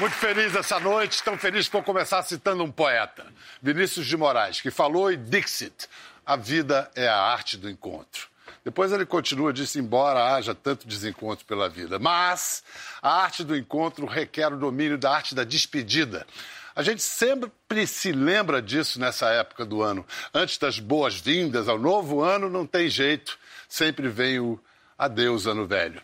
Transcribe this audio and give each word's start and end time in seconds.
Muito 0.00 0.14
feliz 0.14 0.54
essa 0.54 0.80
noite, 0.80 1.22
tão 1.22 1.36
feliz 1.36 1.66
que 1.66 1.74
vou 1.74 1.82
começar 1.82 2.22
citando 2.22 2.64
um 2.64 2.72
poeta, 2.72 3.26
Vinícius 3.60 4.06
de 4.06 4.16
Moraes, 4.16 4.58
que 4.58 4.70
falou 4.70 5.12
e 5.12 5.16
Dixit: 5.18 5.90
a 6.24 6.36
vida 6.36 6.90
é 6.94 7.06
a 7.06 7.18
arte 7.18 7.58
do 7.58 7.68
encontro. 7.68 8.26
Depois 8.64 8.92
ele 8.92 9.04
continua, 9.04 9.52
disse, 9.52 9.78
embora 9.78 10.34
haja 10.34 10.54
tanto 10.54 10.88
desencontro 10.88 11.44
pela 11.44 11.68
vida. 11.68 11.98
Mas 11.98 12.64
a 13.02 13.22
arte 13.22 13.44
do 13.44 13.54
encontro 13.54 14.06
requer 14.06 14.50
o 14.50 14.56
domínio 14.56 14.96
da 14.96 15.12
arte 15.12 15.34
da 15.34 15.44
despedida. 15.44 16.26
A 16.74 16.82
gente 16.82 17.02
sempre 17.02 17.52
se 17.86 18.10
lembra 18.10 18.62
disso 18.62 18.98
nessa 18.98 19.28
época 19.28 19.66
do 19.66 19.82
ano. 19.82 20.06
Antes 20.32 20.56
das 20.56 20.78
boas-vindas 20.78 21.68
ao 21.68 21.78
novo 21.78 22.22
ano, 22.22 22.48
não 22.48 22.66
tem 22.66 22.88
jeito. 22.88 23.38
Sempre 23.68 24.08
vem 24.08 24.40
o 24.40 24.58
adeus, 24.96 25.46
ano 25.46 25.66
velho. 25.66 26.00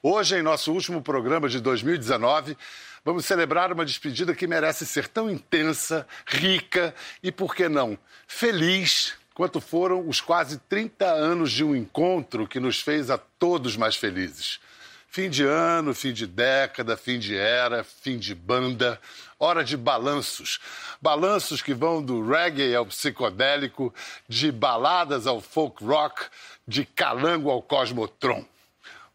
Hoje, 0.00 0.36
em 0.36 0.42
nosso 0.42 0.70
último 0.72 1.02
programa 1.02 1.48
de 1.48 1.58
2019, 1.60 2.56
Vamos 3.04 3.26
celebrar 3.26 3.70
uma 3.70 3.84
despedida 3.84 4.34
que 4.34 4.46
merece 4.46 4.86
ser 4.86 5.08
tão 5.08 5.30
intensa, 5.30 6.06
rica 6.26 6.94
e, 7.22 7.30
por 7.30 7.54
que 7.54 7.68
não, 7.68 7.98
feliz 8.26 9.12
quanto 9.34 9.60
foram 9.60 10.08
os 10.08 10.22
quase 10.22 10.58
30 10.58 11.04
anos 11.04 11.52
de 11.52 11.62
um 11.62 11.76
encontro 11.76 12.48
que 12.48 12.58
nos 12.58 12.80
fez 12.80 13.10
a 13.10 13.18
todos 13.18 13.76
mais 13.76 13.94
felizes. 13.94 14.58
Fim 15.06 15.28
de 15.28 15.44
ano, 15.44 15.94
fim 15.94 16.14
de 16.14 16.26
década, 16.26 16.96
fim 16.96 17.18
de 17.18 17.36
era, 17.36 17.84
fim 17.84 18.18
de 18.18 18.34
banda, 18.34 18.98
hora 19.38 19.62
de 19.62 19.76
balanços. 19.76 20.58
Balanços 21.00 21.60
que 21.60 21.74
vão 21.74 22.02
do 22.02 22.26
reggae 22.26 22.74
ao 22.74 22.86
psicodélico, 22.86 23.94
de 24.26 24.50
baladas 24.50 25.26
ao 25.26 25.42
folk 25.42 25.84
rock, 25.84 26.24
de 26.66 26.86
calango 26.86 27.50
ao 27.50 27.60
cosmotron. 27.60 28.46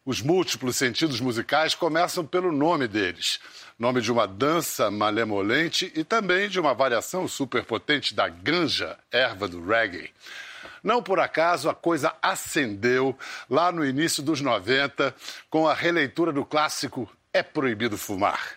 Os 0.10 0.24
múltiplos 0.24 0.76
sentidos 0.76 1.22
musicais 1.22 1.76
começam 1.76 2.26
pelo 2.26 2.52
nome 2.52 2.88
deles 2.88 3.40
nome 3.78 4.02
de 4.02 4.12
uma 4.12 4.26
dança 4.26 4.90
malemolente 4.90 5.92
e 5.96 6.04
também 6.04 6.50
de 6.50 6.60
uma 6.60 6.74
variação 6.74 7.28
superpotente 7.28 8.16
da 8.16 8.28
ganja, 8.28 8.98
erva 9.12 9.48
do 9.48 9.64
reggae. 9.64 10.12
Não 10.84 11.04
por 11.04 11.20
acaso 11.20 11.70
a 11.70 11.76
coisa 11.76 12.12
acendeu 12.24 13.16
lá 13.48 13.72
no 13.72 13.86
início 13.86 14.24
dos 14.24 14.42
90 14.42 15.16
com 15.48 15.68
a 15.68 15.76
releitura 15.76 16.34
do 16.34 16.44
clássico 16.44 17.08
É 17.32 17.44
Proibido 17.44 17.96
Fumar. 17.96 18.54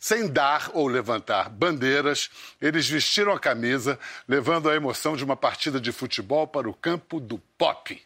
Sem 0.00 0.26
dar 0.26 0.70
ou 0.72 0.88
levantar 0.88 1.50
bandeiras, 1.50 2.30
eles 2.62 2.88
vestiram 2.88 3.32
a 3.34 3.38
camisa, 3.38 3.98
levando 4.26 4.70
a 4.70 4.74
emoção 4.74 5.16
de 5.18 5.22
uma 5.22 5.36
partida 5.36 5.78
de 5.78 5.92
futebol 5.92 6.46
para 6.46 6.66
o 6.66 6.72
campo 6.72 7.20
do 7.20 7.38
pop. 7.58 8.02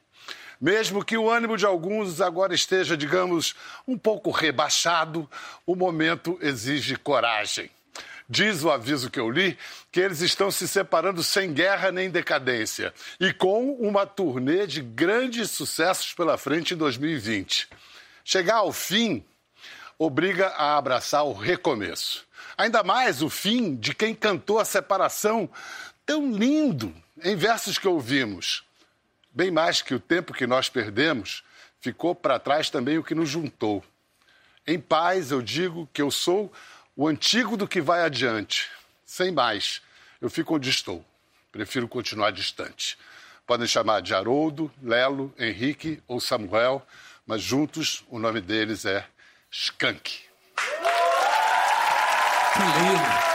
Mesmo 0.60 1.04
que 1.04 1.16
o 1.16 1.30
ânimo 1.30 1.56
de 1.56 1.64
alguns 1.64 2.20
agora 2.20 2.54
esteja, 2.54 2.96
digamos, 2.96 3.54
um 3.86 3.96
pouco 3.96 4.30
rebaixado, 4.30 5.28
o 5.64 5.76
momento 5.76 6.38
exige 6.40 6.96
coragem. 6.96 7.70
Diz 8.28 8.62
o 8.62 8.70
aviso 8.70 9.10
que 9.10 9.18
eu 9.18 9.30
li 9.30 9.56
que 9.90 10.00
eles 10.00 10.20
estão 10.20 10.50
se 10.50 10.68
separando 10.68 11.22
sem 11.22 11.52
guerra 11.52 11.90
nem 11.90 12.10
decadência 12.10 12.92
e 13.18 13.32
com 13.32 13.72
uma 13.74 14.04
turnê 14.04 14.66
de 14.66 14.82
grandes 14.82 15.50
sucessos 15.50 16.12
pela 16.12 16.36
frente 16.36 16.74
em 16.74 16.76
2020. 16.76 17.68
Chegar 18.22 18.56
ao 18.56 18.70
fim 18.70 19.24
obriga 19.98 20.48
a 20.48 20.76
abraçar 20.76 21.24
o 21.24 21.32
recomeço. 21.32 22.26
Ainda 22.58 22.82
mais 22.82 23.22
o 23.22 23.30
fim 23.30 23.74
de 23.74 23.94
quem 23.94 24.14
cantou 24.14 24.58
a 24.58 24.64
separação 24.64 25.48
tão 26.04 26.30
lindo 26.30 26.94
em 27.24 27.34
versos 27.34 27.78
que 27.78 27.88
ouvimos. 27.88 28.67
Bem 29.30 29.50
mais 29.50 29.82
que 29.82 29.94
o 29.94 30.00
tempo 30.00 30.32
que 30.32 30.46
nós 30.46 30.68
perdemos, 30.68 31.44
ficou 31.80 32.14
para 32.14 32.38
trás 32.38 32.70
também 32.70 32.98
o 32.98 33.04
que 33.04 33.14
nos 33.14 33.28
juntou. 33.28 33.84
Em 34.66 34.78
paz, 34.78 35.30
eu 35.30 35.40
digo 35.40 35.88
que 35.92 36.02
eu 36.02 36.10
sou 36.10 36.52
o 36.96 37.06
antigo 37.06 37.56
do 37.56 37.68
que 37.68 37.80
vai 37.80 38.02
adiante. 38.02 38.68
Sem 39.04 39.30
mais, 39.30 39.80
eu 40.20 40.28
fico 40.28 40.56
onde 40.56 40.68
estou. 40.68 41.04
Prefiro 41.52 41.88
continuar 41.88 42.30
distante. 42.32 42.98
Podem 43.46 43.66
chamar 43.66 44.02
de 44.02 44.12
Haroldo, 44.12 44.70
Lelo, 44.82 45.32
Henrique 45.38 46.02
ou 46.06 46.20
Samuel, 46.20 46.86
mas 47.26 47.40
juntos 47.40 48.04
o 48.08 48.18
nome 48.18 48.40
deles 48.40 48.84
é 48.84 49.06
Skank. 49.50 50.20
Que 52.52 52.60
lindo! 52.60 53.28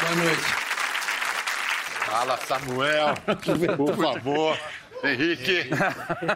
Boa 0.00 0.16
noite. 0.16 0.64
Fala, 2.24 2.38
Samuel, 2.38 3.14
por 3.76 3.94
favor. 3.96 4.58
Henrique, 5.02 5.68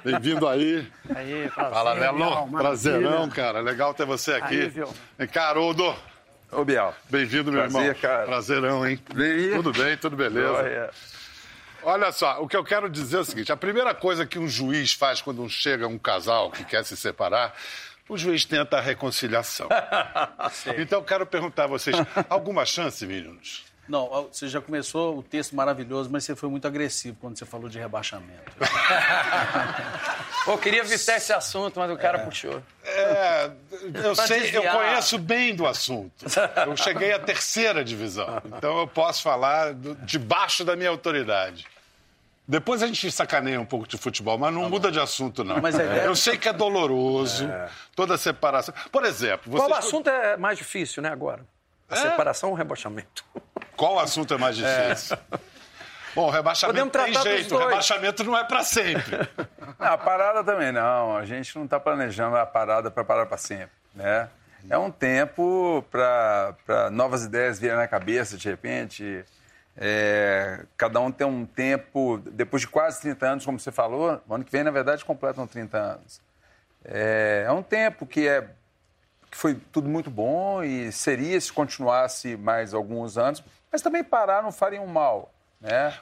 bem-vindo 0.04 0.46
aí. 0.46 0.86
Aí, 1.16 1.48
prazer. 1.48 1.72
Fala, 1.72 1.92
Lelo. 1.94 2.50
Prazerão, 2.50 3.30
cara. 3.30 3.60
Legal 3.60 3.94
ter 3.94 4.04
você 4.04 4.34
aqui. 4.34 4.70
Aí, 5.18 5.26
cá, 5.26 5.48
Haroldo. 5.48 5.96
Ô, 6.52 6.62
Bial. 6.62 6.94
Bem-vindo, 7.08 7.50
meu 7.50 7.62
Prazer, 7.62 7.80
irmão. 7.80 8.00
cara. 8.02 8.26
Prazerão, 8.26 8.86
hein? 8.86 9.02
Bem. 9.14 9.52
Tudo 9.54 9.72
bem, 9.72 9.96
tudo 9.96 10.14
beleza. 10.14 10.52
Olha, 10.52 10.90
Olha 11.82 12.12
só, 12.12 12.42
o 12.42 12.46
que 12.46 12.56
eu 12.56 12.64
quero 12.64 12.90
dizer 12.90 13.16
é 13.16 13.20
o 13.20 13.24
seguinte: 13.24 13.50
a 13.50 13.56
primeira 13.56 13.94
coisa 13.94 14.26
que 14.26 14.38
um 14.38 14.46
juiz 14.46 14.92
faz 14.92 15.22
quando 15.22 15.48
chega 15.48 15.88
um 15.88 15.98
casal 15.98 16.50
que 16.50 16.64
quer 16.64 16.84
se 16.84 16.98
separar, 16.98 17.54
o 18.06 18.18
juiz 18.18 18.44
tenta 18.44 18.76
a 18.76 18.80
reconciliação. 18.82 19.70
então 20.76 20.98
eu 20.98 21.04
quero 21.04 21.24
perguntar 21.24 21.64
a 21.64 21.68
vocês: 21.68 21.96
alguma 22.28 22.66
chance, 22.66 23.06
meninos? 23.06 23.67
Não, 23.88 24.28
você 24.30 24.46
já 24.48 24.60
começou 24.60 25.18
o 25.18 25.22
texto 25.22 25.56
maravilhoso, 25.56 26.10
mas 26.12 26.24
você 26.24 26.36
foi 26.36 26.48
muito 26.50 26.66
agressivo 26.66 27.16
quando 27.20 27.38
você 27.38 27.46
falou 27.46 27.68
de 27.68 27.78
rebaixamento. 27.78 28.52
Pô, 30.44 30.56
queria 30.58 30.80
evitar 30.80 31.16
esse 31.16 31.32
assunto, 31.32 31.78
mas 31.78 31.90
o 31.90 31.96
cara 31.96 32.18
puxou. 32.20 32.62
É, 32.84 33.50
eu 34.04 34.14
Pra 34.14 34.26
sei, 34.26 34.50
eu 34.56 34.62
conheço 34.62 35.18
bem 35.18 35.54
do 35.54 35.66
assunto. 35.66 36.12
Eu 36.66 36.76
cheguei 36.76 37.12
à 37.12 37.18
terceira 37.18 37.84
divisão, 37.84 38.40
então 38.44 38.78
eu 38.78 38.86
posso 38.86 39.22
falar 39.22 39.74
do- 39.74 39.94
debaixo 39.96 40.64
da 40.64 40.74
minha 40.76 40.90
autoridade. 40.90 41.66
Depois 42.46 42.82
a 42.82 42.86
gente 42.86 43.10
sacaneia 43.12 43.60
um 43.60 43.66
pouco 43.66 43.86
de 43.86 43.98
futebol, 43.98 44.38
mas 44.38 44.52
não 44.54 44.70
muda 44.70 44.90
de 44.90 44.98
assunto, 44.98 45.44
não. 45.44 45.58
Ideia- 45.58 46.04
Eu 46.04 46.16
sei 46.16 46.38
que 46.38 46.48
é 46.48 46.52
doloroso, 46.52 47.46
toda 47.94 48.14
a 48.14 48.18
separação. 48.18 48.74
Por 48.90 49.04
exemplo, 49.04 49.54
Qual 49.54 49.74
assunto 49.74 50.08
é 50.08 50.36
mais 50.38 50.56
difícil, 50.56 51.02
né, 51.02 51.10
agora? 51.10 51.44
A 51.90 51.94
É? 51.94 51.98
separação 52.10 52.48
ou 52.50 52.54
o 52.54 52.58
rebaixamento? 52.58 53.22
Qual 53.78 53.98
assunto 54.00 54.34
é 54.34 54.36
mais 54.36 54.56
difícil? 54.56 55.16
Bom, 56.12 56.30
rebaixamento 56.30 56.98
tem 56.98 57.14
jeito, 57.14 57.56
rebaixamento 57.56 58.24
não 58.24 58.36
é 58.36 58.42
para 58.42 58.64
sempre. 58.64 59.16
não, 59.78 59.86
a 59.86 59.96
parada 59.96 60.42
também 60.42 60.72
não. 60.72 61.16
A 61.16 61.24
gente 61.24 61.54
não 61.56 61.64
está 61.64 61.78
planejando 61.78 62.36
a 62.36 62.44
parada 62.44 62.90
para 62.90 63.04
parar 63.04 63.26
para 63.26 63.38
sempre, 63.38 63.70
né? 63.94 64.28
É 64.68 64.76
um 64.76 64.90
tempo 64.90 65.84
para 65.92 66.90
novas 66.90 67.24
ideias 67.24 67.60
virem 67.60 67.76
na 67.76 67.86
cabeça, 67.86 68.36
de 68.36 68.48
repente. 68.48 69.24
É, 69.76 70.64
cada 70.76 70.98
um 70.98 71.12
tem 71.12 71.24
um 71.24 71.46
tempo, 71.46 72.20
depois 72.32 72.62
de 72.62 72.68
quase 72.68 73.00
30 73.00 73.26
anos, 73.26 73.44
como 73.44 73.60
você 73.60 73.70
falou, 73.70 74.20
ano 74.28 74.44
que 74.44 74.50
vem, 74.50 74.64
na 74.64 74.72
verdade, 74.72 75.04
completam 75.04 75.46
30 75.46 75.78
anos. 75.78 76.20
É, 76.84 77.44
é 77.46 77.52
um 77.52 77.62
tempo 77.62 78.04
que, 78.04 78.26
é, 78.26 78.48
que 79.30 79.36
foi 79.36 79.54
tudo 79.70 79.88
muito 79.88 80.10
bom 80.10 80.64
e 80.64 80.90
seria 80.90 81.40
se 81.40 81.52
continuasse 81.52 82.36
mais 82.36 82.74
alguns 82.74 83.16
anos, 83.16 83.40
mas 83.70 83.82
também 83.82 84.02
parar 84.04 84.42
não 84.42 84.52
faria 84.52 84.80
um 84.80 84.86
mal, 84.86 85.32
né? 85.60 85.96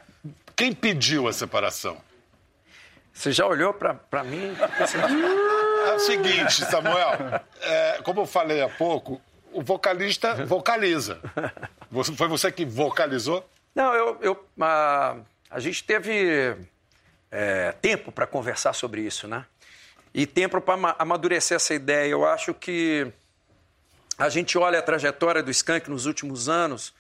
Quem 0.54 0.72
pediu 0.72 1.28
a 1.28 1.32
separação? 1.32 1.97
Você 3.12 3.32
já 3.32 3.47
olhou 3.47 3.72
pra, 3.75 3.94
pra 3.94 4.22
mim? 4.25 4.54
É 5.87 5.93
o 5.94 6.00
seguinte, 6.00 6.65
Samuel, 6.65 7.10
é, 7.60 8.00
como 8.03 8.21
eu 8.22 8.26
falei 8.26 8.60
há 8.60 8.69
pouco, 8.69 9.21
o 9.53 9.62
vocalista 9.62 10.44
vocaliza. 10.44 11.21
Você- 11.93 12.12
Foi 12.12 12.26
você 12.26 12.50
que 12.50 12.64
vocalizou? 12.64 13.49
Não, 13.73 13.94
eu, 13.94 14.19
eu- 14.20 14.46
a, 14.61 15.17
a 15.49 15.61
gente 15.61 15.85
teve 15.85 16.56
é, 17.31 17.70
tempo 17.81 18.11
para 18.11 18.26
conversar 18.26 18.73
sobre 18.73 19.00
isso, 19.02 19.29
né? 19.29 19.46
E 20.12 20.26
tempo 20.26 20.61
para 20.61 20.96
amadurecer 20.99 21.55
essa 21.55 21.73
ideia. 21.73 22.11
Eu 22.11 22.26
acho 22.26 22.52
que 22.52 23.06
a 24.19 24.29
gente 24.29 24.58
olha 24.58 24.81
a 24.81 24.82
trajetória 24.82 25.41
do 25.43 25.52
Skank 25.52 25.88
nos 25.88 26.05
últimos 26.05 26.49
anos, 26.49 26.93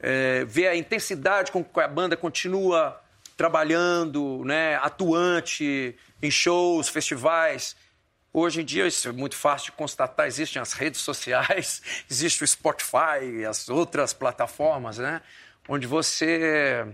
é, 0.00 0.44
vê 0.46 0.66
a 0.66 0.74
intensidade 0.74 1.52
com 1.52 1.62
que 1.62 1.80
a 1.80 1.88
banda 1.88 2.16
continua 2.16 3.00
trabalhando, 3.36 4.42
né, 4.44 4.76
atuante 4.76 5.96
em 6.22 6.30
shows, 6.30 6.88
festivais. 6.88 7.76
Hoje 8.32 8.62
em 8.62 8.64
dia 8.64 8.86
isso 8.86 9.08
é 9.08 9.12
muito 9.12 9.36
fácil 9.36 9.66
de 9.66 9.72
constatar, 9.72 10.26
existem 10.26 10.60
as 10.60 10.72
redes 10.72 11.00
sociais, 11.00 11.82
existe 12.10 12.42
o 12.44 12.46
Spotify, 12.46 13.44
as 13.48 13.68
outras 13.68 14.12
plataformas, 14.12 14.98
né, 14.98 15.20
onde 15.68 15.86
você 15.86 16.86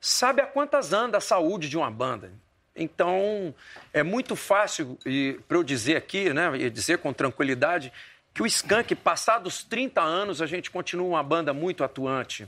sabe 0.00 0.42
a 0.42 0.46
quantas 0.46 0.92
anda 0.92 1.18
a 1.18 1.20
saúde 1.20 1.68
de 1.68 1.76
uma 1.76 1.90
banda. 1.90 2.32
Então, 2.74 3.54
é 3.92 4.02
muito 4.02 4.34
fácil 4.34 4.98
para 5.46 5.58
eu 5.58 5.62
dizer 5.62 5.96
aqui, 5.96 6.32
né, 6.32 6.50
e 6.56 6.70
dizer 6.70 6.98
com 6.98 7.12
tranquilidade, 7.12 7.92
que 8.34 8.42
o 8.42 8.46
Skank, 8.46 8.94
passados 8.94 9.62
30 9.64 10.00
anos, 10.00 10.40
a 10.40 10.46
gente 10.46 10.70
continua 10.70 11.06
uma 11.06 11.22
banda 11.22 11.52
muito 11.52 11.84
atuante. 11.84 12.46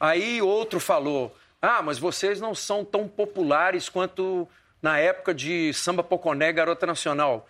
Aí 0.00 0.40
outro 0.40 0.80
falou: 0.80 1.36
ah, 1.60 1.82
mas 1.82 1.98
vocês 1.98 2.40
não 2.40 2.54
são 2.54 2.84
tão 2.84 3.08
populares 3.08 3.88
quanto 3.88 4.48
na 4.80 4.98
época 4.98 5.34
de 5.34 5.72
Samba 5.74 6.02
Poconé 6.02 6.52
Garota 6.52 6.86
Nacional. 6.86 7.48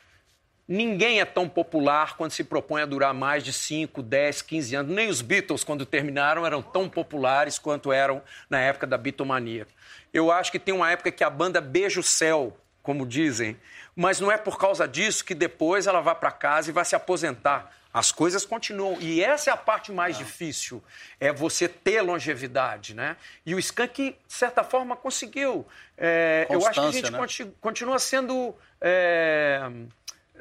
Ninguém 0.66 1.20
é 1.20 1.24
tão 1.24 1.48
popular 1.48 2.16
quando 2.16 2.30
se 2.32 2.44
propõe 2.44 2.82
a 2.82 2.86
durar 2.86 3.14
mais 3.14 3.42
de 3.42 3.54
5, 3.54 4.02
10, 4.02 4.42
15 4.42 4.74
anos. 4.76 4.94
Nem 4.94 5.08
os 5.08 5.22
Beatles, 5.22 5.64
quando 5.64 5.86
terminaram, 5.86 6.44
eram 6.44 6.60
tão 6.60 6.90
populares 6.90 7.58
quanto 7.58 7.90
eram 7.90 8.20
na 8.50 8.60
época 8.60 8.86
da 8.86 8.98
Beatlemania. 8.98 9.66
Eu 10.12 10.30
acho 10.30 10.52
que 10.52 10.58
tem 10.58 10.74
uma 10.74 10.90
época 10.90 11.10
que 11.10 11.24
a 11.24 11.30
banda 11.30 11.58
beija 11.60 12.00
o 12.00 12.02
céu, 12.02 12.54
como 12.82 13.06
dizem, 13.06 13.56
mas 13.98 14.20
não 14.20 14.30
é 14.30 14.38
por 14.38 14.56
causa 14.56 14.86
disso 14.86 15.24
que 15.24 15.34
depois 15.34 15.88
ela 15.88 16.00
vai 16.00 16.14
para 16.14 16.30
casa 16.30 16.70
e 16.70 16.72
vai 16.72 16.84
se 16.84 16.94
aposentar. 16.94 17.74
As 17.92 18.12
coisas 18.12 18.44
continuam. 18.44 18.96
E 19.00 19.20
essa 19.20 19.50
é 19.50 19.52
a 19.52 19.56
parte 19.56 19.90
mais 19.90 20.16
difícil, 20.16 20.80
é 21.18 21.32
você 21.32 21.68
ter 21.68 22.00
longevidade, 22.00 22.94
né? 22.94 23.16
E 23.44 23.56
o 23.56 23.58
Skank, 23.58 24.12
de 24.12 24.32
certa 24.32 24.62
forma, 24.62 24.94
conseguiu. 24.94 25.66
É, 25.96 26.46
eu 26.48 26.64
acho 26.64 26.80
que 26.80 26.86
a 26.86 26.90
gente 26.92 27.10
né? 27.10 27.18
conti- 27.18 27.52
continua 27.60 27.98
sendo 27.98 28.54
é, 28.80 29.68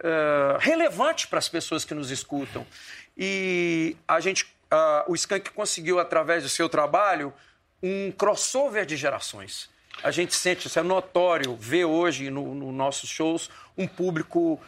é, 0.04 0.58
relevante 0.60 1.26
para 1.26 1.40
as 1.40 1.50
pessoas 1.50 1.84
que 1.84 1.96
nos 1.96 2.12
escutam. 2.12 2.64
E 3.18 3.98
a 4.08 4.20
gente, 4.20 4.46
ah, 4.70 5.04
o 5.08 5.16
Skank 5.16 5.50
conseguiu, 5.50 6.00
através 6.00 6.44
do 6.44 6.50
seu 6.50 6.70
trabalho, 6.70 7.34
um 7.82 8.12
crossover 8.12 8.86
de 8.86 8.96
gerações. 8.96 9.68
A 10.04 10.12
gente 10.12 10.36
sente, 10.36 10.68
isso 10.68 10.78
é 10.80 10.84
notório, 10.84 11.56
ver 11.56 11.86
hoje 11.86 12.30
nos 12.30 12.56
no 12.56 12.72
nossos 12.72 13.10
shows 13.10 13.50
um 13.78 13.88
público 13.88 14.60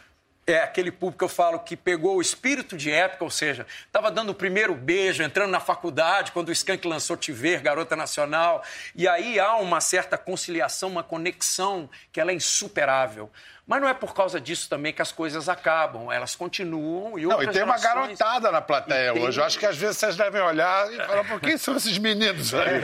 é 0.46 0.62
aquele 0.62 0.90
público 0.90 1.18
que 1.18 1.24
eu 1.24 1.28
falo 1.28 1.60
que 1.60 1.76
pegou 1.76 2.16
o 2.16 2.20
espírito 2.20 2.76
de 2.76 2.90
época, 2.90 3.24
ou 3.24 3.30
seja, 3.30 3.66
estava 3.86 4.10
dando 4.10 4.30
o 4.30 4.34
primeiro 4.34 4.74
beijo, 4.74 5.22
entrando 5.22 5.50
na 5.50 5.60
faculdade, 5.60 6.32
quando 6.32 6.48
o 6.48 6.52
Skank 6.52 6.86
lançou 6.86 7.16
Te 7.16 7.30
Ver, 7.30 7.60
Garota 7.60 7.94
Nacional. 7.94 8.62
E 8.94 9.06
aí 9.06 9.38
há 9.38 9.56
uma 9.56 9.80
certa 9.80 10.18
conciliação, 10.18 10.88
uma 10.88 11.02
conexão 11.02 11.88
que 12.10 12.20
ela 12.20 12.32
é 12.32 12.34
insuperável. 12.34 13.30
Mas 13.70 13.80
não 13.80 13.88
é 13.88 13.94
por 13.94 14.12
causa 14.12 14.40
disso 14.40 14.68
também 14.68 14.92
que 14.92 15.00
as 15.00 15.12
coisas 15.12 15.48
acabam, 15.48 16.10
elas 16.10 16.34
continuam 16.34 17.16
e 17.16 17.22
Não, 17.22 17.30
outras 17.36 17.50
e 17.50 17.52
tem 17.52 17.62
uma 17.62 17.78
gerações- 17.78 18.18
garotada 18.18 18.50
na 18.50 18.60
plateia 18.60 19.12
tem- 19.12 19.22
hoje. 19.22 19.38
Eu 19.38 19.44
acho 19.44 19.56
que 19.60 19.64
às 19.64 19.76
vezes 19.76 19.96
vocês 19.96 20.16
devem 20.16 20.40
olhar 20.40 20.92
e 20.92 20.96
falar, 20.96 21.22
por 21.24 21.40
quem 21.40 21.56
são 21.56 21.76
esses 21.76 21.96
meninos 21.96 22.52
aí? 22.52 22.80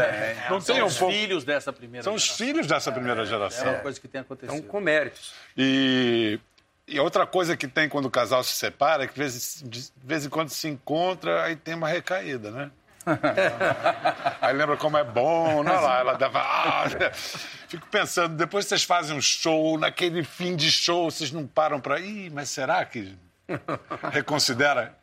Não 0.49 0.61
tem 0.61 0.77
São 0.77 0.85
um 0.85 0.87
os 0.87 0.97
pouco. 0.97 1.13
filhos 1.13 1.43
dessa 1.43 1.73
primeira 1.73 2.05
São 2.05 2.15
os 2.15 2.23
geração. 2.23 2.47
filhos 2.47 2.67
dessa 2.69 2.93
primeira 2.93 3.23
É 3.23 3.27
geração. 3.27 3.69
uma 3.69 3.81
coisa 3.81 4.01
que 4.01 4.07
tem 4.07 4.21
acontecido. 4.21 4.55
Então, 4.57 4.69
com 4.69 4.81
méritos. 4.81 5.35
E, 5.59 6.39
e 6.87 7.01
outra 7.01 7.27
coisa 7.27 7.57
que 7.57 7.67
tem 7.67 7.89
quando 7.89 8.05
o 8.05 8.11
casal 8.11 8.45
se 8.45 8.55
separa 8.55 9.03
é 9.03 9.07
que 9.09 9.15
de 9.15 9.19
vez, 9.19 9.63
de 9.67 9.89
vez 10.05 10.25
em 10.25 10.29
quando 10.29 10.51
se 10.51 10.69
encontra, 10.69 11.43
aí 11.43 11.57
tem 11.57 11.75
uma 11.75 11.89
recaída, 11.89 12.53
né? 12.53 12.71
aí 14.41 14.53
lembra 14.55 14.77
como 14.77 14.97
é 14.99 15.05
bom, 15.05 15.63
não 15.63 15.81
lá, 15.81 16.01
ela 16.01 16.15
dava. 16.15 16.41
Fico 17.77 17.89
pensando, 17.89 18.35
depois 18.37 18.65
vocês 18.65 18.85
fazem 18.85 19.15
um 19.15 19.21
show, 19.21 19.79
naquele 19.79 20.25
fim 20.25 20.57
de 20.57 20.73
show, 20.73 21.11
vocês 21.11 21.31
não 21.31 21.47
param 21.47 21.79
pra. 21.79 22.01
Ih, 22.01 22.31
mas 22.31 22.49
será 22.49 22.83
que 22.87 23.15
reconsidera? 24.13 24.97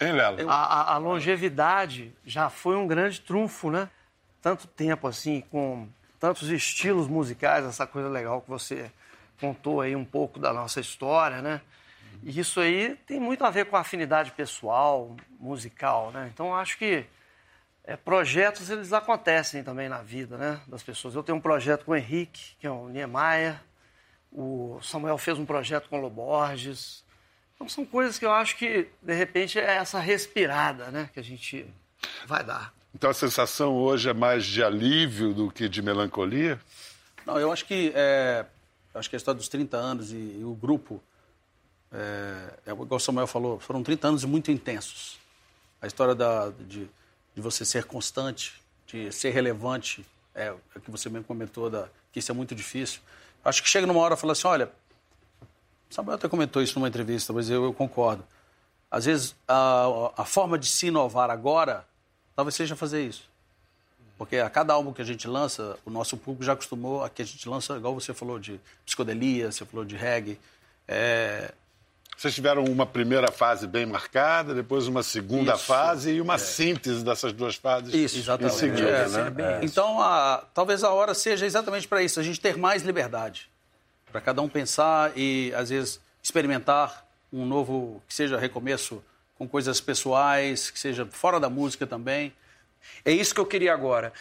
Hein, 0.00 0.12
Lela? 0.12 0.48
A, 0.48 0.54
a- 0.54 0.94
a 0.94 0.96
longevidade 0.98 2.14
já 2.24 2.48
foi 2.48 2.76
um 2.76 2.86
grande 2.86 3.20
trunfo, 3.20 3.68
né? 3.68 3.90
Tanto 4.40 4.68
tempo 4.68 5.08
assim, 5.08 5.40
com 5.50 5.88
tantos 6.20 6.48
estilos 6.50 7.08
musicais, 7.08 7.64
essa 7.64 7.84
coisa 7.84 8.08
legal 8.08 8.42
que 8.42 8.48
você 8.48 8.92
contou 9.40 9.80
aí 9.80 9.96
um 9.96 10.04
pouco 10.04 10.38
da 10.38 10.52
nossa 10.52 10.78
história, 10.80 11.42
né? 11.42 11.60
E 12.22 12.38
isso 12.38 12.60
aí 12.60 12.94
tem 13.08 13.18
muito 13.18 13.44
a 13.44 13.50
ver 13.50 13.66
com 13.66 13.76
a 13.76 13.80
afinidade 13.80 14.30
pessoal, 14.30 15.16
musical, 15.40 16.12
né? 16.12 16.30
Então 16.32 16.54
acho 16.54 16.78
que 16.78 17.04
é, 17.88 17.96
projetos 17.96 18.68
eles 18.68 18.92
acontecem 18.92 19.64
também 19.64 19.88
na 19.88 20.02
vida, 20.02 20.36
né, 20.36 20.60
das 20.66 20.82
pessoas. 20.82 21.14
Eu 21.14 21.22
tenho 21.22 21.38
um 21.38 21.40
projeto 21.40 21.86
com 21.86 21.92
o 21.92 21.96
Henrique, 21.96 22.54
que 22.60 22.66
é 22.66 22.70
o 22.70 22.86
Niemeyer. 22.86 23.58
O 24.30 24.78
Samuel 24.82 25.16
fez 25.16 25.38
um 25.38 25.46
projeto 25.46 25.88
com 25.88 25.96
o 25.96 26.02
Loborges. 26.02 27.02
Então 27.54 27.66
são 27.66 27.86
coisas 27.86 28.18
que 28.18 28.26
eu 28.26 28.30
acho 28.30 28.58
que, 28.58 28.88
de 29.00 29.14
repente, 29.14 29.58
é 29.58 29.76
essa 29.76 29.98
respirada, 29.98 30.90
né, 30.90 31.08
que 31.14 31.18
a 31.18 31.24
gente 31.24 31.64
vai 32.26 32.44
dar. 32.44 32.74
Então 32.94 33.08
a 33.08 33.14
sensação 33.14 33.74
hoje 33.74 34.10
é 34.10 34.12
mais 34.12 34.44
de 34.44 34.62
alívio 34.62 35.32
do 35.32 35.50
que 35.50 35.66
de 35.66 35.80
melancolia? 35.80 36.60
Não, 37.24 37.40
eu 37.40 37.50
acho 37.50 37.64
que 37.64 37.90
é, 37.94 38.44
eu 38.92 39.00
acho 39.00 39.08
que 39.08 39.16
a 39.16 39.18
história 39.18 39.38
dos 39.38 39.48
30 39.48 39.78
anos 39.78 40.12
e, 40.12 40.36
e 40.40 40.44
o 40.44 40.52
grupo, 40.52 41.02
é, 41.90 42.52
é, 42.66 42.70
igual 42.70 42.86
o 42.90 43.00
Samuel 43.00 43.26
falou, 43.26 43.58
foram 43.58 43.82
30 43.82 44.08
anos 44.08 44.24
muito 44.26 44.50
intensos. 44.50 45.18
A 45.80 45.86
história 45.86 46.14
da, 46.14 46.50
de, 46.50 46.86
de 47.38 47.42
você 47.42 47.64
ser 47.64 47.84
constante, 47.84 48.60
de 48.84 49.12
ser 49.12 49.30
relevante, 49.30 50.04
é 50.34 50.50
o 50.50 50.80
que 50.80 50.90
você 50.90 51.08
mesmo 51.08 51.24
comentou, 51.24 51.70
da, 51.70 51.88
que 52.12 52.18
isso 52.18 52.32
é 52.32 52.34
muito 52.34 52.52
difícil. 52.52 53.00
Acho 53.44 53.62
que 53.62 53.68
chega 53.68 53.86
numa 53.86 54.00
hora 54.00 54.14
e 54.14 54.16
fala 54.16 54.32
assim, 54.32 54.48
olha, 54.48 54.72
Samuel 55.88 56.16
até 56.16 56.28
comentou 56.28 56.60
isso 56.60 56.76
numa 56.76 56.88
entrevista, 56.88 57.32
mas 57.32 57.48
eu, 57.48 57.62
eu 57.62 57.72
concordo. 57.72 58.24
Às 58.90 59.04
vezes, 59.04 59.36
a, 59.46 59.86
a 60.16 60.24
forma 60.24 60.58
de 60.58 60.66
se 60.66 60.88
inovar 60.88 61.30
agora, 61.30 61.86
talvez 62.34 62.56
seja 62.56 62.74
fazer 62.74 63.06
isso. 63.06 63.28
Porque 64.16 64.38
a 64.38 64.50
cada 64.50 64.74
álbum 64.74 64.92
que 64.92 65.00
a 65.00 65.04
gente 65.04 65.28
lança, 65.28 65.78
o 65.84 65.90
nosso 65.90 66.16
público 66.16 66.42
já 66.42 66.54
acostumou 66.54 67.04
a 67.04 67.08
que 67.08 67.22
a 67.22 67.24
gente 67.24 67.48
lança, 67.48 67.76
igual 67.76 67.94
você 67.94 68.12
falou 68.12 68.40
de 68.40 68.60
psicodelia, 68.84 69.52
você 69.52 69.64
falou 69.64 69.84
de 69.84 69.94
reggae. 69.94 70.40
É, 70.88 71.54
Vocês 72.18 72.34
tiveram 72.34 72.64
uma 72.64 72.84
primeira 72.84 73.30
fase 73.30 73.64
bem 73.64 73.86
marcada, 73.86 74.52
depois 74.52 74.88
uma 74.88 75.04
segunda 75.04 75.54
Isso. 75.54 75.64
fase 75.66 76.10
e 76.14 76.20
uma 76.20 76.36
síntese 76.36 77.04
dessas 77.04 77.32
duas 77.32 77.54
fases 77.54 77.94
Isso, 77.94 78.18
exatamente. 78.18 78.56
em 78.56 78.58
seguida, 78.58 78.88
É, 78.88 79.08
né? 79.30 79.60
Então, 79.62 80.00
a- 80.02 80.44
talvez 80.52 80.82
a 80.82 80.90
hora 80.90 81.14
seja 81.14 81.46
exatamente 81.46 81.86
para 81.86 82.02
isso, 82.02 82.18
a 82.18 82.22
gente 82.24 82.40
ter 82.40 82.56
mais 82.58 82.82
liberdade. 82.82 83.48
Para 84.10 84.20
cada 84.20 84.42
um 84.42 84.48
pensar 84.48 85.12
e, 85.14 85.52
às 85.54 85.68
vezes, 85.68 86.00
experimentar 86.20 87.06
um 87.32 87.46
novo, 87.46 88.02
que 88.08 88.12
seja 88.14 88.36
recomeço 88.36 89.00
com 89.36 89.46
coisas 89.46 89.80
pessoais, 89.80 90.70
que 90.72 90.78
seja 90.80 91.06
fora 91.06 91.38
da 91.38 91.48
música 91.48 91.86
também. 91.86 92.32
É 93.04 93.12
isso 93.12 93.32
que 93.32 93.40
eu 93.40 93.46
queria 93.46 93.72
agora. 93.72 94.12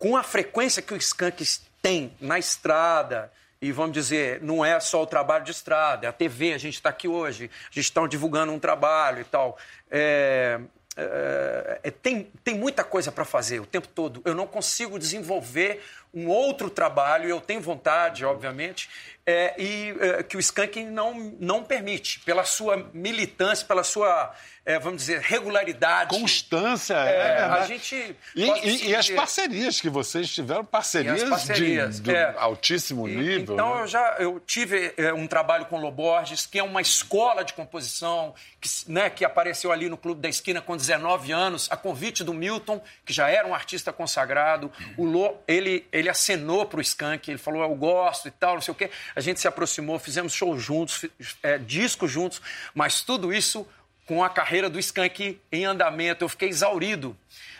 Com 0.00 0.16
a 0.16 0.24
frequência 0.24 0.82
que 0.82 0.92
o 0.92 0.96
Skank 0.96 1.46
tem 1.80 2.12
na 2.20 2.40
estrada, 2.40 3.30
e 3.60 3.72
vamos 3.72 3.92
dizer, 3.92 4.42
não 4.42 4.64
é 4.64 4.78
só 4.80 5.02
o 5.02 5.06
trabalho 5.06 5.44
de 5.44 5.50
estrada, 5.50 6.06
é 6.06 6.08
a 6.08 6.12
TV, 6.12 6.52
a 6.52 6.58
gente 6.58 6.74
está 6.74 6.90
aqui 6.90 7.08
hoje, 7.08 7.50
a 7.70 7.74
gente 7.74 7.84
está 7.84 8.06
divulgando 8.06 8.52
um 8.52 8.58
trabalho 8.58 9.20
e 9.20 9.24
tal. 9.24 9.56
É, 9.90 10.60
é, 10.96 11.80
é, 11.82 11.90
tem, 11.90 12.30
tem 12.42 12.54
muita 12.54 12.82
coisa 12.82 13.12
para 13.12 13.24
fazer 13.24 13.60
o 13.60 13.66
tempo 13.66 13.86
todo. 13.88 14.22
Eu 14.24 14.34
não 14.34 14.46
consigo 14.46 14.98
desenvolver 14.98 15.82
um 16.16 16.28
outro 16.28 16.70
trabalho, 16.70 17.28
eu 17.28 17.40
tenho 17.40 17.60
vontade, 17.60 18.24
obviamente, 18.24 18.88
é, 19.28 19.54
e 19.60 19.94
é, 20.00 20.22
que 20.22 20.36
o 20.36 20.40
Skank 20.40 20.82
não, 20.84 21.12
não 21.38 21.62
permite, 21.62 22.20
pela 22.20 22.44
sua 22.44 22.88
militância, 22.94 23.66
pela 23.66 23.82
sua, 23.82 24.32
é, 24.64 24.78
vamos 24.78 25.00
dizer, 25.00 25.20
regularidade. 25.20 26.10
Constância, 26.16 26.94
é, 26.94 27.40
É, 27.40 27.42
a 27.42 27.66
gente 27.66 28.16
E, 28.36 28.44
e- 28.44 28.86
e 28.90 28.94
as 28.94 29.10
parcerias 29.10 29.80
que 29.80 29.90
vocês 29.90 30.30
tiveram, 30.32 30.64
parcerias, 30.64 31.24
as 31.24 31.28
parcerias, 31.28 31.96
de, 31.96 32.02
do 32.02 32.10
é. 32.12 32.34
altíssimo 32.38 33.08
E- 33.08 33.16
nível. 33.16 33.54
Então 33.54 33.74
né? 33.74 33.82
eu 33.82 33.86
já 33.88 34.14
eu 34.20 34.38
tive 34.46 34.94
é, 34.96 35.12
um 35.12 35.26
trabalho 35.26 35.66
com 35.66 35.76
o 35.76 35.80
Loborges, 35.80 36.46
que 36.46 36.60
é 36.60 36.62
uma 36.62 36.80
escola 36.80 37.44
de 37.44 37.52
composição, 37.52 38.32
que, 38.60 38.68
né, 38.86 39.10
que 39.10 39.24
apareceu 39.24 39.72
ali 39.72 39.88
no 39.88 39.96
Clube 39.96 40.20
da 40.20 40.28
Esquina 40.28 40.60
com 40.62 40.76
19 40.76 41.32
anos, 41.32 41.66
a 41.70 41.76
convite 41.76 42.22
do 42.22 42.32
Milton, 42.32 42.80
que 43.04 43.12
já 43.12 43.28
era 43.28 43.46
um 43.46 43.54
artista 43.54 43.92
consagrado. 43.92 44.70
O 44.96 45.04
Lô, 45.04 45.34
ele, 45.48 45.84
ele 45.92 46.05
acenou 46.08 46.66
para 46.66 46.78
o 46.78 46.82
Skank, 46.82 47.30
ele 47.30 47.38
falou, 47.38 47.62
eu 47.62 47.74
gosto 47.74 48.28
e 48.28 48.30
tal, 48.30 48.54
não 48.54 48.60
sei 48.60 48.72
o 48.72 48.74
quê. 48.74 48.90
A 49.14 49.20
gente 49.20 49.40
se 49.40 49.48
aproximou, 49.48 49.98
fizemos 49.98 50.32
show 50.32 50.58
juntos, 50.58 51.04
é, 51.42 51.58
disco 51.58 52.06
juntos, 52.06 52.40
mas 52.74 53.02
tudo 53.02 53.32
isso 53.32 53.66
com 54.06 54.22
a 54.22 54.30
carreira 54.30 54.70
do 54.70 54.78
Skank 54.78 55.40
em 55.50 55.64
andamento. 55.64 56.24
Eu 56.24 56.28
fiquei 56.28 56.48
exaurido. 56.48 57.16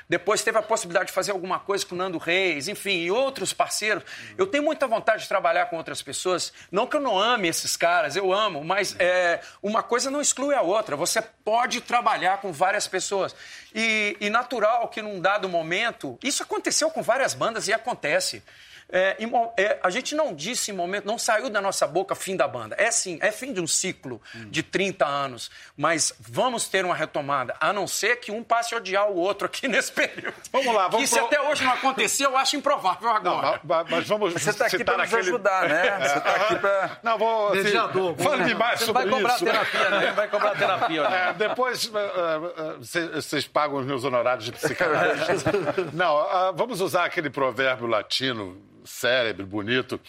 Depois 0.09 0.43
teve 0.43 0.57
a 0.57 0.63
possibilidade 0.63 1.09
de 1.09 1.13
fazer 1.13 1.33
alguma 1.33 1.59
coisa 1.59 1.85
com 1.85 1.95
o 1.95 1.99
Nando 1.99 2.19
Reis, 2.19 2.69
enfim, 2.69 2.99
e 3.01 3.11
outros 3.11 3.53
parceiros. 3.53 4.05
Eu 4.39 4.47
tenho 4.47 4.63
muita 4.63 4.87
vontade 4.87 5.23
de 5.23 5.29
trabalhar 5.29 5.67
com 5.67 5.77
outras 5.77 6.01
pessoas. 6.01 6.53
Não 6.71 6.87
que 6.87 6.97
eu 6.97 7.01
não 7.01 7.19
ame 7.19 7.49
esses 7.49 7.77
caras, 7.77 8.15
eu 8.15 8.33
amo, 8.33 8.65
mas 8.65 8.95
é, 8.99 9.41
uma 9.61 9.83
coisa 9.83 10.11
não 10.11 10.21
exclui 10.21 10.55
a 10.55 10.63
outra. 10.63 10.95
Você 10.95 11.21
pode 11.21 11.81
trabalhar 11.81 12.41
com 12.41 12.53
várias 12.53 12.87
pessoas. 12.87 13.35
E, 13.75 14.17
e 14.21 14.31
natural 14.31 14.89
que 14.89 15.03
num 15.03 15.21
dado 15.21 15.49
momento. 15.49 16.19
Isso 16.23 16.43
aconteceu 16.43 16.91
com 16.91 17.03
várias 17.03 17.35
bandas 17.35 17.67
e 17.67 17.73
acontece. 17.73 18.43
É, 18.89 19.17
é, 19.57 19.79
a 19.83 19.91
gente 19.91 20.15
não 20.15 20.33
disse 20.33 20.71
em 20.71 20.75
momento, 20.75 21.05
não 21.07 21.19
saiu 21.19 21.51
da 21.51 21.61
nossa 21.61 21.87
boca 21.89 22.15
fim 22.15 22.37
da 22.37 22.47
banda. 22.47 22.77
É 22.79 22.91
sim, 22.91 23.19
é 23.21 23.33
fim 23.33 23.53
de 23.53 23.61
um 23.61 23.67
ciclo 23.67 24.23
de 24.49 24.63
30 24.63 25.05
anos. 25.05 25.51
Mas 25.77 26.13
vamos 26.21 26.69
ter 26.69 26.85
uma 26.85 26.95
retomada, 26.95 27.55
a 27.61 27.73
não 27.73 27.87
ser 27.87 28.17
que 28.17 28.31
um 28.31 28.45
passe 28.45 28.75
a 28.75 28.79
odiar 28.79 29.11
o 29.11 29.17
outro 29.17 29.47
aqui 29.47 29.67
nesse 29.69 29.91
período. 29.91 30.35
Vamos 30.53 30.73
lá, 30.75 30.89
vamos 30.89 31.01
Que 31.01 31.07
se 31.09 31.17
pro- 31.17 31.27
até 31.27 31.41
hoje 31.41 31.65
não 31.65 31.73
aconteceu, 31.73 32.31
eu 32.31 32.37
acho 32.37 32.55
improvável 32.57 33.09
Não, 33.09 33.17
agora. 33.17 33.61
ma- 33.65 33.83
ma- 33.83 33.87
mas 33.91 34.07
vamos 34.07 34.33
Você 34.33 34.51
está 34.51 34.67
aqui 34.67 34.85
para 34.85 34.99
nos 34.99 35.07
aquele... 35.13 35.21
ajudar, 35.29 35.69
né? 35.69 35.99
Você 36.07 36.19
está 36.19 36.31
aqui 36.37 36.57
para... 36.57 36.99
Não, 37.03 37.19
vou... 37.19 37.49
assim, 37.53 37.63
Mediador, 37.65 38.17
Fale-me 38.17 38.55
mais 38.55 38.79
Você 38.79 38.87
sobre 38.87 39.03
vai 39.03 39.11
cobrar 39.13 39.35
isso. 39.35 39.45
terapia, 39.45 39.91
né? 39.91 40.13
Vai 40.13 40.29
cobrar 40.29 40.51
terapia. 40.57 41.03
Né? 41.11 41.29
É, 41.31 41.33
depois 41.35 41.91
eh, 41.93 41.99
eh, 41.99 42.77
cê- 42.83 43.09
vocês 43.09 43.47
pagam 43.47 43.79
os 43.79 43.87
meus 43.87 44.05
honorários 44.05 44.45
de 44.45 44.53
psicanalista. 44.53 45.53
Não, 45.93 46.19
ah, 46.19 46.53
vamos 46.55 46.81
usar 46.81 47.05
aquele 47.05 47.29
provérbio 47.31 47.87
latino, 47.87 48.61
cérebro, 48.87 49.47
bonito. 49.47 50.01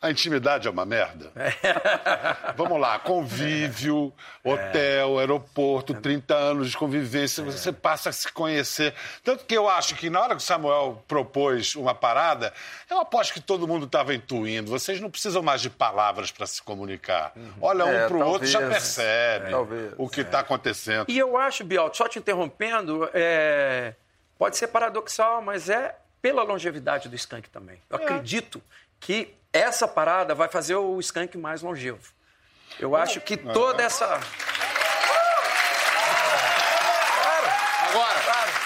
A 0.00 0.10
intimidade 0.10 0.68
é 0.68 0.70
uma 0.70 0.84
merda. 0.84 1.32
Vamos 2.56 2.78
lá, 2.80 2.98
convívio, 2.98 4.12
hotel, 4.44 5.18
aeroporto, 5.18 5.94
30 5.94 6.34
anos 6.34 6.70
de 6.70 6.76
convivência, 6.76 7.42
você 7.42 7.72
passa 7.72 8.10
a 8.10 8.12
se 8.12 8.30
conhecer. 8.30 8.94
Tanto 9.24 9.44
que 9.44 9.56
eu 9.56 9.68
acho 9.68 9.94
que 9.94 10.10
na 10.10 10.20
hora 10.20 10.36
que 10.36 10.42
o 10.42 10.44
Samuel 10.44 11.02
propôs 11.08 11.74
uma 11.74 11.94
parada, 11.94 12.52
eu 12.90 13.00
aposto 13.00 13.32
que 13.32 13.40
todo 13.40 13.66
mundo 13.66 13.86
estava 13.86 14.14
intuindo. 14.14 14.70
Vocês 14.70 15.00
não 15.00 15.10
precisam 15.10 15.42
mais 15.42 15.60
de 15.60 15.70
palavras 15.70 16.30
para 16.30 16.46
se 16.46 16.62
comunicar. 16.62 17.32
Olha 17.60 17.84
um 17.84 17.88
É, 17.88 18.06
para 18.06 18.16
o 18.16 18.26
outro, 18.26 18.46
já 18.46 18.60
percebe 18.60 19.50
o 19.96 20.08
que 20.08 20.20
está 20.20 20.40
acontecendo. 20.40 21.06
E 21.08 21.18
eu 21.18 21.36
acho, 21.36 21.64
Biel, 21.64 21.90
só 21.92 22.08
te 22.08 22.18
interrompendo, 22.18 23.08
é, 23.14 23.94
pode 24.38 24.56
ser 24.56 24.68
paradoxal, 24.68 25.40
mas 25.42 25.68
é 25.68 25.96
pela 26.26 26.42
longevidade 26.42 27.08
do 27.08 27.14
skunk 27.14 27.48
também. 27.50 27.80
Eu 27.88 27.98
acredito 27.98 28.60
que 28.98 29.32
essa 29.52 29.86
parada 29.86 30.34
vai 30.34 30.48
fazer 30.48 30.74
o 30.74 30.98
skunk 30.98 31.38
mais 31.38 31.62
longevo. 31.62 32.12
Eu 32.80 32.96
acho 32.96 33.20
que 33.20 33.36
toda 33.36 33.80
essa. 33.80 34.20
Agora, 37.88 38.20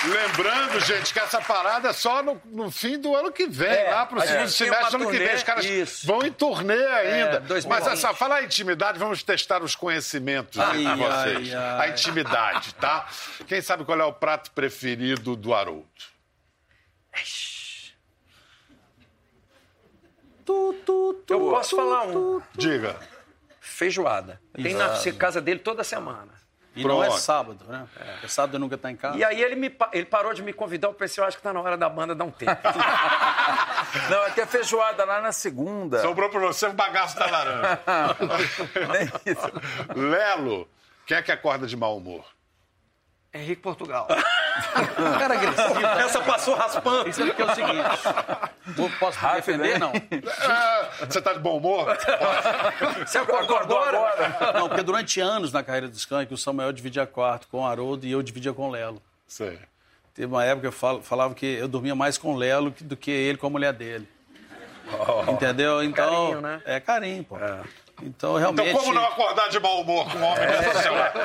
lembrando, 0.07 0.81
gente, 0.81 1.13
que 1.13 1.19
essa 1.21 1.39
parada 1.43 1.91
é 1.91 1.93
só 1.93 2.23
no, 2.23 2.41
no 2.47 2.71
fim 2.71 2.99
do 2.99 3.15
ano 3.15 3.31
que 3.31 3.47
vem, 3.47 3.69
É, 3.69 3.91
lá 3.91 4.07
pro 4.07 4.23
a 4.23 4.27
segundo 4.27 4.49
semestre 4.49 4.91
do 4.97 5.03
ano 5.03 5.11
que 5.11 5.19
vem. 5.19 5.35
Os 5.35 5.43
caras 5.43 5.65
isso. 5.67 6.07
vão 6.07 6.23
em 6.25 6.33
turnê 6.33 6.83
ainda. 6.87 7.41
2020. 7.41 7.67
Mas 7.69 7.87
é 7.87 7.97
só 7.97 8.15
falar 8.15 8.41
em 8.41 8.47
intimidade, 8.47 8.99
vamos 8.99 9.23
testar 9.23 9.63
os 9.63 9.77
conhecimentos 9.77 10.59
Ai, 10.59 10.79
de 10.79 10.85
vocês. 10.95 11.55
ai, 11.55 11.55
ai. 11.55 11.89
A 11.89 11.93
intimidade, 11.93 12.75
tá? 12.77 13.07
Quem 13.47 13.61
sabe 13.61 13.85
qual 13.85 14.01
é 14.01 14.05
o 14.05 14.15
prato 14.15 14.51
preferido 14.53 15.37
do 15.37 15.53
Haroldo? 15.53 15.87
Eu 21.29 21.41
posso 21.51 21.77
falar 21.77 22.07
um. 22.07 22.43
Diga. 22.55 22.99
Feijoada. 23.61 24.41
Tem 24.55 24.75
na 24.75 24.89
casa 25.19 25.41
dele 25.41 25.61
toda 25.61 25.85
semana. 25.85 26.41
E 26.75 26.85
não 26.85 27.03
é 27.03 27.07
Pronto. 27.07 27.21
sábado, 27.21 27.65
né? 27.67 27.89
Porque 28.13 28.29
sábado 28.29 28.59
nunca 28.59 28.79
tá 28.79 28.91
em 28.91 28.97
casa. 28.97 29.19
E 29.19 29.25
aí 29.25 29.43
ele, 29.43 29.57
me, 29.57 29.75
ele 29.93 30.05
parou 30.07 30.33
de 30.33 30.41
me 30.41 30.53
convidar, 30.53 30.87
eu 30.89 30.95
pensei, 30.95 31.23
eu 31.23 31.27
acho 31.27 31.37
que 31.37 31.43
tá 31.43 31.53
na 31.53 31.61
hora 31.61 31.77
da 31.77 31.89
banda 31.89 32.15
dar 32.15 32.25
um 32.25 32.31
tempo. 32.31 32.53
Não, 34.09 34.25
é 34.25 34.31
que 34.31 34.41
a 34.41 34.47
feijoada 34.47 35.05
lá 35.05 35.21
na 35.21 35.33
segunda. 35.33 36.01
Sobrou 36.01 36.31
pra 36.31 36.39
você 36.39 36.67
um 36.69 36.75
bagaço 36.75 37.19
da 37.19 37.27
laranja. 37.27 37.81
Nem 38.93 39.35
isso. 39.35 39.53
Lelo, 39.97 40.69
quem 41.07 41.17
é 41.17 41.23
que 41.23 41.33
acorda 41.33 41.67
de 41.67 41.77
mau 41.77 41.97
humor? 41.97 42.25
Henrique 43.35 43.63
Portugal. 43.63 44.07
Cara 45.19 45.35
agressivo. 45.35 45.81
Essa 45.87 46.21
passou 46.23 46.55
raspando. 46.55 47.09
Isso 47.09 47.23
aqui 47.23 47.43
é 47.43 47.45
o 47.45 47.55
seguinte. 47.55 48.99
Posso 48.99 49.25
me 49.27 49.33
defender? 49.35 49.73
né? 49.73 49.79
Não. 49.79 49.93
Ah, 50.49 50.89
você 51.09 51.21
tá 51.21 51.33
de 51.33 51.39
bom 51.41 51.57
humor? 51.59 51.87
Você 53.07 53.19
acordou 53.19 53.59
agora? 53.59 54.53
Não, 54.55 54.69
porque 54.69 54.83
durante 54.83 55.21
anos 55.21 55.53
na 55.53 55.63
carreira 55.63 55.89
do 55.89 55.95
Skank, 55.97 56.33
o 56.33 56.37
Samuel 56.37 56.73
dividia 56.73 57.07
quarto 57.07 57.49
com 57.49 57.61
o 57.63 57.67
Haroldo 57.67 58.07
e 58.07 58.13
eu 58.13 58.23
dividia 58.23 58.53
com 58.53 58.69
o 58.69 58.71
Lelo. 58.71 59.03
Sei. 59.27 59.59
Teve 60.15 60.27
uma 60.33 60.45
época 60.45 60.63
que 60.63 60.67
eu 60.69 60.73
fal- 60.73 61.01
falava 61.03 61.35
que 61.35 61.47
eu 61.47 61.69
dormia 61.69 61.95
mais 61.95 62.19
com 62.19 62.35
o 62.35 62.37
Lelo 62.37 62.75
do 62.81 62.97
que 62.97 63.11
ele 63.11 63.39
com 63.39 63.47
a 63.47 63.51
mulher 63.51 63.73
dele. 63.73 64.09
Entendeu? 65.33 65.83
Então, 65.83 66.11
Carinho, 66.25 66.41
né? 66.41 66.63
É 66.65 66.81
carinho, 66.81 67.25
pô. 67.25 67.37
Então, 67.37 67.61
Então, 68.03 68.37
realmente... 68.37 68.73
como 68.73 68.93
não 68.93 69.05
acordar 69.05 69.49
de 69.49 69.59
mau 69.61 69.81
humor 69.81 70.11
com 70.11 70.19
um 70.19 70.23
homem 70.25 70.45
seu 70.83 70.95
lado? 70.95 71.21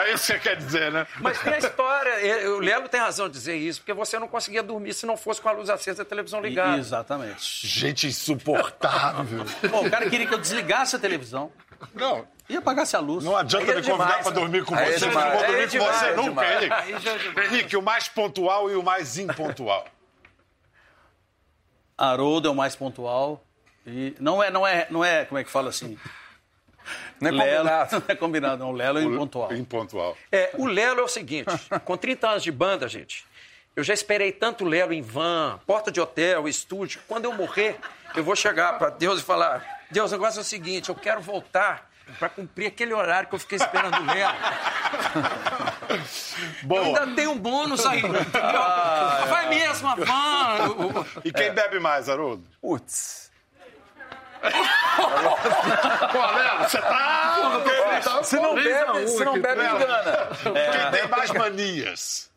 É 0.00 0.12
isso 0.12 0.26
que 0.26 0.32
você 0.32 0.38
quer 0.38 0.56
dizer, 0.56 0.92
né? 0.92 1.06
Mas 1.20 1.40
tem 1.40 1.54
a 1.54 1.58
história, 1.58 2.50
o 2.50 2.58
Lelo 2.58 2.88
tem 2.88 3.00
razão 3.00 3.28
de 3.28 3.34
dizer 3.34 3.56
isso, 3.56 3.80
porque 3.80 3.92
você 3.92 4.18
não 4.18 4.28
conseguia 4.28 4.62
dormir 4.62 4.94
se 4.94 5.06
não 5.06 5.16
fosse 5.16 5.40
com 5.40 5.48
a 5.48 5.52
luz 5.52 5.68
acesa 5.70 6.02
e 6.02 6.04
a 6.04 6.04
televisão 6.04 6.40
ligada. 6.40 6.78
Exatamente. 6.78 7.66
Gente 7.66 8.06
insuportável. 8.06 9.44
Pô, 9.70 9.80
o 9.86 9.90
cara 9.90 10.08
queria 10.08 10.26
que 10.26 10.34
eu 10.34 10.38
desligasse 10.38 10.96
a 10.96 10.98
televisão 10.98 11.50
Não, 11.94 12.26
e 12.48 12.56
apagasse 12.56 12.94
a 12.96 13.00
luz. 13.00 13.24
não 13.24 13.36
adianta 13.36 13.72
é 13.72 13.74
me 13.76 13.82
convidar 13.82 14.04
demais, 14.04 14.22
para 14.22 14.30
né? 14.30 14.40
dormir 14.40 14.64
com 14.64 14.74
Aí 14.74 14.88
é 14.94 14.98
você, 14.98 15.04
eu 15.04 15.12
não 15.12 15.20
demais. 15.22 15.32
vou 15.32 15.46
dormir 15.46 15.62
é 15.62 15.64
com 15.64 15.70
demais, 15.70 15.96
você 15.96 16.06
é 16.06 16.16
nunca, 16.16 16.58
demais. 16.58 16.88
Henrique. 16.88 17.40
Henrique, 17.40 17.76
o 17.76 17.82
mais 17.82 18.08
pontual 18.08 18.70
e 18.70 18.74
o 18.76 18.82
mais 18.82 19.18
impontual. 19.18 19.84
Haroldo 21.96 22.48
é 22.48 22.50
o 22.50 22.54
mais 22.54 22.74
pontual. 22.74 23.44
E 23.86 24.14
não 24.18 24.42
é, 24.42 24.50
não 24.50 24.66
é, 24.66 24.86
não 24.90 25.04
é, 25.04 25.24
como 25.24 25.38
é 25.38 25.44
que 25.44 25.50
fala 25.50 25.70
assim? 25.70 25.98
Não 27.20 27.28
é 27.28 27.32
Lelo, 27.32 27.68
combinado. 27.68 27.92
não 27.98 28.04
é 28.08 28.14
combinado, 28.14 28.64
não. 28.64 28.72
Lelo 28.72 28.98
é 28.98 29.02
impontual. 29.02 29.52
Impontual. 29.52 30.16
É, 30.30 30.50
o 30.54 30.66
Lelo 30.66 31.00
é 31.00 31.02
o 31.02 31.08
seguinte, 31.08 31.50
com 31.84 31.96
30 31.96 32.28
anos 32.28 32.42
de 32.42 32.52
banda, 32.52 32.88
gente, 32.88 33.24
eu 33.74 33.82
já 33.82 33.94
esperei 33.94 34.32
tanto 34.32 34.64
Lelo 34.64 34.92
em 34.92 35.02
van, 35.02 35.58
porta 35.66 35.90
de 35.90 36.00
hotel, 36.00 36.48
estúdio. 36.48 37.00
Quando 37.08 37.24
eu 37.24 37.32
morrer, 37.32 37.78
eu 38.14 38.22
vou 38.22 38.36
chegar 38.36 38.78
para 38.78 38.90
Deus 38.90 39.20
e 39.20 39.22
falar: 39.22 39.82
Deus, 39.90 40.10
o 40.10 40.14
negócio 40.14 40.38
é 40.38 40.42
o 40.42 40.44
seguinte, 40.44 40.88
eu 40.88 40.94
quero 40.94 41.20
voltar 41.20 41.90
para 42.18 42.28
cumprir 42.28 42.66
aquele 42.66 42.92
horário 42.92 43.28
que 43.28 43.34
eu 43.34 43.38
fiquei 43.38 43.56
esperando 43.56 43.96
o 43.98 44.06
Lelo. 44.06 44.34
Eu 45.92 46.68
Bom, 46.68 46.96
ainda 46.96 47.06
tem 47.08 47.26
um 47.26 47.38
bônus 47.38 47.84
aí. 47.84 47.98
entendeu? 47.98 48.30
Vai 49.28 49.48
mesmo 49.50 49.88
a 49.88 49.94
van. 49.94 51.06
e 51.22 51.30
quem 51.30 51.52
bebe 51.52 51.78
mais, 51.78 52.08
Haroldo? 52.08 52.42
Putz. 52.62 53.30
Pô, 56.12 56.26
Lelo, 56.32 56.68
você 56.68 56.78
tá... 56.80 58.22
Se 58.24 58.36
não 58.36 58.54
bebe, 58.54 59.08
se 59.08 59.24
não 59.24 59.40
bebe, 59.40 59.62
engana. 59.64 60.28
Quem 60.42 60.90
tem 61.00 61.08
mais 61.08 61.30
manias? 61.30 62.30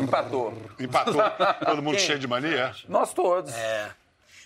Empatou. 0.00 0.54
Empatou. 0.78 1.22
Todo 1.64 1.82
mundo 1.82 1.98
cheio 1.98 2.18
de 2.18 2.26
mania? 2.26 2.74
Nós 2.88 3.12
todos. 3.14 3.52
É. 3.54 3.90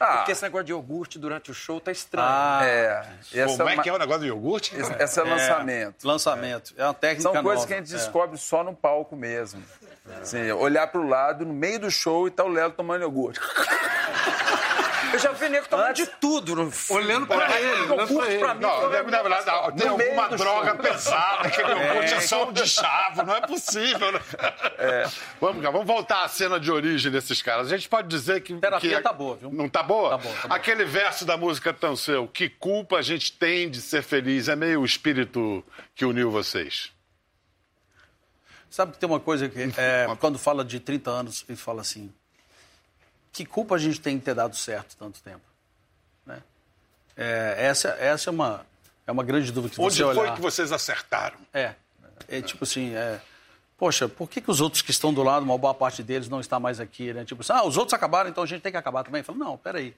Ah, 0.00 0.16
Porque 0.18 0.32
esse 0.32 0.42
negócio 0.42 0.64
de 0.64 0.72
iogurte 0.72 1.18
durante 1.20 1.50
o 1.52 1.54
show 1.54 1.80
tá 1.80 1.92
estranho. 1.92 2.26
Ah, 2.28 2.60
é. 2.64 3.06
Essa 3.32 3.56
Como 3.56 3.68
é 3.68 3.74
uma- 3.74 3.82
que 3.82 3.88
é 3.88 3.92
o 3.92 3.98
negócio 3.98 4.20
do 4.22 4.26
iogurte? 4.26 4.74
esse- 4.76 4.92
Esse 5.00 5.20
é 5.20 5.22
lançamento. 5.22 6.04
lançamento. 6.04 6.74
É 6.76 6.84
uma 6.84 6.94
técnica 6.94 7.22
São 7.22 7.32
coisas 7.42 7.54
nova. 7.54 7.66
que 7.68 7.74
a 7.74 7.76
gente 7.76 7.94
É. 7.94 7.96
descobre 7.96 8.36
só 8.36 8.64
no 8.64 8.74
palco 8.74 9.14
mesmo. 9.16 9.62
Assim, 10.20 10.50
olhar 10.52 10.88
pro 10.88 11.06
lado, 11.08 11.46
no 11.46 11.54
meio 11.54 11.78
do 11.78 11.90
show, 11.90 12.26
e 12.26 12.30
tá 12.30 12.42
o 12.44 12.48
Lelo 12.48 12.72
tomando 12.72 13.02
iogurte. 13.02 13.40
Eu 15.14 15.18
já 15.20 15.30
vi 15.30 15.48
nego 15.48 15.68
tomando 15.68 15.94
de 15.94 16.06
tudo. 16.06 16.56
No... 16.56 16.72
Olhando 16.90 17.26
pra 17.26 17.60
ele, 17.60 17.70
olhando 17.70 17.86
pra 17.96 18.04
Iogurte 18.04 18.30
ele. 18.32 18.38
pra 18.40 18.54
mim. 18.54 18.60
Não, 18.62 18.90
na 18.90 19.22
verdade, 19.22 19.46
não, 19.46 19.72
tem 19.72 19.88
alguma 19.88 20.28
droga 20.30 20.74
pesada, 20.74 21.46
aquele 21.48 21.68
iogurte 21.70 22.14
é 22.14 22.20
só 22.20 22.48
um 22.48 22.52
de 22.52 22.66
chavo, 22.66 23.22
não 23.22 23.36
é 23.36 23.40
possível. 23.46 24.10
Né? 24.10 24.20
Vamos, 25.40 25.62
cá, 25.62 25.70
vamos 25.70 25.86
voltar 25.86 26.24
à 26.24 26.28
cena 26.28 26.58
de 26.58 26.70
origem 26.70 27.12
desses 27.12 27.40
caras. 27.40 27.68
A 27.72 27.76
gente 27.76 27.88
pode 27.88 28.08
dizer 28.08 28.40
que. 28.42 28.54
Terapia 28.54 28.96
que- 28.96 29.02
tá 29.02 29.12
boa, 29.12 29.36
viu? 29.36 29.52
Não 29.52 29.68
tá 29.68 29.82
boa? 29.82 30.10
Tá 30.10 30.18
boa, 30.18 30.34
tá 30.34 30.48
boa. 30.48 30.56
Aquele 30.56 30.84
verso 30.84 31.24
da 31.24 31.36
música 31.36 31.72
Tão 31.72 31.94
Seu, 31.94 32.26
que 32.26 32.48
culpa 32.48 32.96
a 32.96 33.02
gente 33.02 33.32
tem 33.32 33.70
de 33.70 33.80
ser 33.80 34.02
feliz, 34.02 34.48
é 34.48 34.56
meio 34.56 34.80
o 34.80 34.84
espírito 34.84 35.64
que 35.94 36.04
uniu 36.04 36.30
vocês. 36.30 36.90
Sabe 38.68 38.92
que 38.92 38.98
tem 38.98 39.08
uma 39.08 39.20
coisa 39.20 39.48
que, 39.48 39.60
é, 39.76 40.06
quando 40.18 40.36
fala 40.40 40.64
de 40.64 40.80
30 40.80 41.08
anos, 41.08 41.44
ele 41.48 41.56
fala 41.56 41.82
assim: 41.82 42.12
que 43.34 43.44
culpa 43.44 43.74
a 43.74 43.78
gente 43.78 44.00
tem 44.00 44.16
de 44.16 44.24
ter 44.24 44.34
dado 44.34 44.54
certo 44.56 44.96
tanto 44.96 45.20
tempo? 45.20 45.42
Né? 46.24 46.40
É, 47.16 47.56
essa, 47.58 47.88
essa 47.98 48.30
é, 48.30 48.32
uma, 48.32 48.64
é 49.06 49.12
uma 49.12 49.24
grande 49.24 49.50
dúvida 49.50 49.74
que 49.74 49.80
Onde 49.80 49.96
você 49.96 50.04
foi 50.04 50.16
olhar. 50.16 50.36
que 50.36 50.40
vocês 50.40 50.70
acertaram? 50.70 51.36
É, 51.52 51.74
é 52.28 52.40
tipo 52.40 52.62
assim, 52.62 52.94
é, 52.94 53.20
poxa, 53.76 54.08
por 54.08 54.30
que, 54.30 54.40
que 54.40 54.50
os 54.50 54.60
outros 54.60 54.82
que 54.82 54.92
estão 54.92 55.12
do 55.12 55.22
lado, 55.24 55.42
uma 55.42 55.58
boa 55.58 55.74
parte 55.74 56.00
deles 56.00 56.28
não 56.28 56.38
está 56.38 56.60
mais 56.60 56.78
aqui, 56.78 57.12
né? 57.12 57.24
Tipo 57.24 57.42
assim, 57.42 57.52
ah, 57.52 57.64
os 57.64 57.76
outros 57.76 57.92
acabaram, 57.92 58.30
então 58.30 58.44
a 58.44 58.46
gente 58.46 58.62
tem 58.62 58.70
que 58.70 58.78
acabar 58.78 59.02
também. 59.02 59.18
Eu 59.18 59.24
falo, 59.24 59.38
não, 59.38 59.58
peraí. 59.58 59.94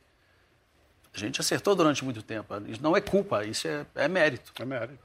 A 1.14 1.18
gente 1.18 1.38
acertou 1.40 1.74
durante 1.74 2.02
muito 2.04 2.22
tempo. 2.22 2.54
Isso 2.66 2.82
não 2.82 2.96
é 2.96 3.00
culpa, 3.02 3.44
isso 3.44 3.68
é, 3.68 3.84
é 3.94 4.08
mérito. 4.08 4.52
É 4.58 4.64
mérito. 4.64 4.98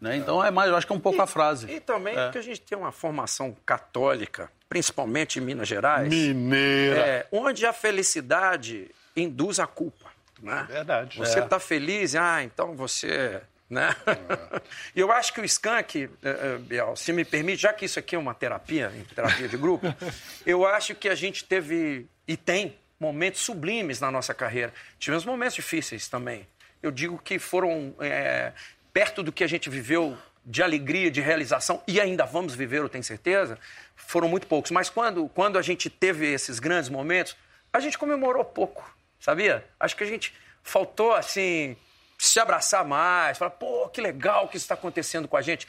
Né? 0.00 0.16
Então, 0.16 0.44
é 0.44 0.50
mais, 0.50 0.70
eu 0.70 0.76
acho 0.76 0.86
que 0.86 0.92
é 0.92 0.96
um 0.96 1.00
pouco 1.00 1.22
a 1.22 1.26
frase. 1.26 1.70
E 1.70 1.80
também 1.80 2.16
É. 2.16 2.24
porque 2.24 2.38
a 2.38 2.42
gente 2.42 2.60
tem 2.60 2.76
uma 2.76 2.92
formação 2.92 3.56
católica, 3.64 4.50
principalmente 4.76 5.38
em 5.38 5.42
Minas 5.42 5.66
Gerais, 5.66 6.06
Mineira. 6.06 7.00
é, 7.00 7.26
onde 7.32 7.64
a 7.64 7.72
felicidade 7.72 8.90
induz 9.16 9.58
a 9.58 9.66
culpa. 9.66 10.10
Né? 10.42 10.66
Verdade. 10.68 11.16
Você 11.16 11.40
está 11.40 11.58
feliz, 11.58 12.14
ah, 12.14 12.42
então 12.42 12.76
você. 12.76 13.40
Né? 13.70 13.88
E 14.94 15.00
eu 15.00 15.10
acho 15.10 15.32
que 15.32 15.40
o 15.40 15.44
Skank, 15.44 16.04
eh, 16.04 16.08
eh, 16.22 16.58
Biel, 16.58 16.94
se 16.94 17.12
me 17.12 17.24
permite, 17.24 17.62
já 17.62 17.72
que 17.72 17.84
isso 17.84 17.98
aqui 17.98 18.14
é 18.14 18.18
uma 18.18 18.34
terapia, 18.34 18.92
terapia 19.14 19.48
de 19.48 19.56
grupo, 19.56 19.86
eu 20.46 20.66
acho 20.66 20.94
que 20.94 21.08
a 21.08 21.14
gente 21.14 21.44
teve 21.44 22.06
e 22.28 22.36
tem 22.36 22.76
momentos 23.00 23.40
sublimes 23.40 24.00
na 24.00 24.10
nossa 24.10 24.34
carreira. 24.34 24.72
Tivemos 24.98 25.24
momentos 25.24 25.54
difíceis 25.54 26.06
também. 26.08 26.46
Eu 26.82 26.90
digo 26.90 27.18
que 27.18 27.38
foram 27.38 27.94
eh, 28.00 28.52
perto 28.92 29.22
do 29.22 29.32
que 29.32 29.42
a 29.42 29.46
gente 29.46 29.68
viveu 29.68 30.16
de 30.46 30.62
alegria, 30.62 31.10
de 31.10 31.20
realização, 31.20 31.82
e 31.88 32.00
ainda 32.00 32.24
vamos 32.24 32.54
viver, 32.54 32.78
eu 32.78 32.88
tenho 32.88 33.02
certeza, 33.02 33.58
foram 33.96 34.28
muito 34.28 34.46
poucos. 34.46 34.70
Mas 34.70 34.88
quando, 34.88 35.28
quando 35.30 35.58
a 35.58 35.62
gente 35.62 35.90
teve 35.90 36.32
esses 36.32 36.60
grandes 36.60 36.88
momentos, 36.88 37.36
a 37.72 37.80
gente 37.80 37.98
comemorou 37.98 38.44
pouco, 38.44 38.88
sabia? 39.18 39.66
Acho 39.78 39.96
que 39.96 40.04
a 40.04 40.06
gente 40.06 40.32
faltou, 40.62 41.12
assim, 41.12 41.76
se 42.16 42.38
abraçar 42.38 42.84
mais, 42.84 43.38
falar, 43.38 43.50
pô, 43.50 43.88
que 43.88 44.00
legal 44.00 44.48
que 44.48 44.56
isso 44.56 44.64
está 44.64 44.74
acontecendo 44.74 45.26
com 45.26 45.36
a 45.36 45.42
gente. 45.42 45.66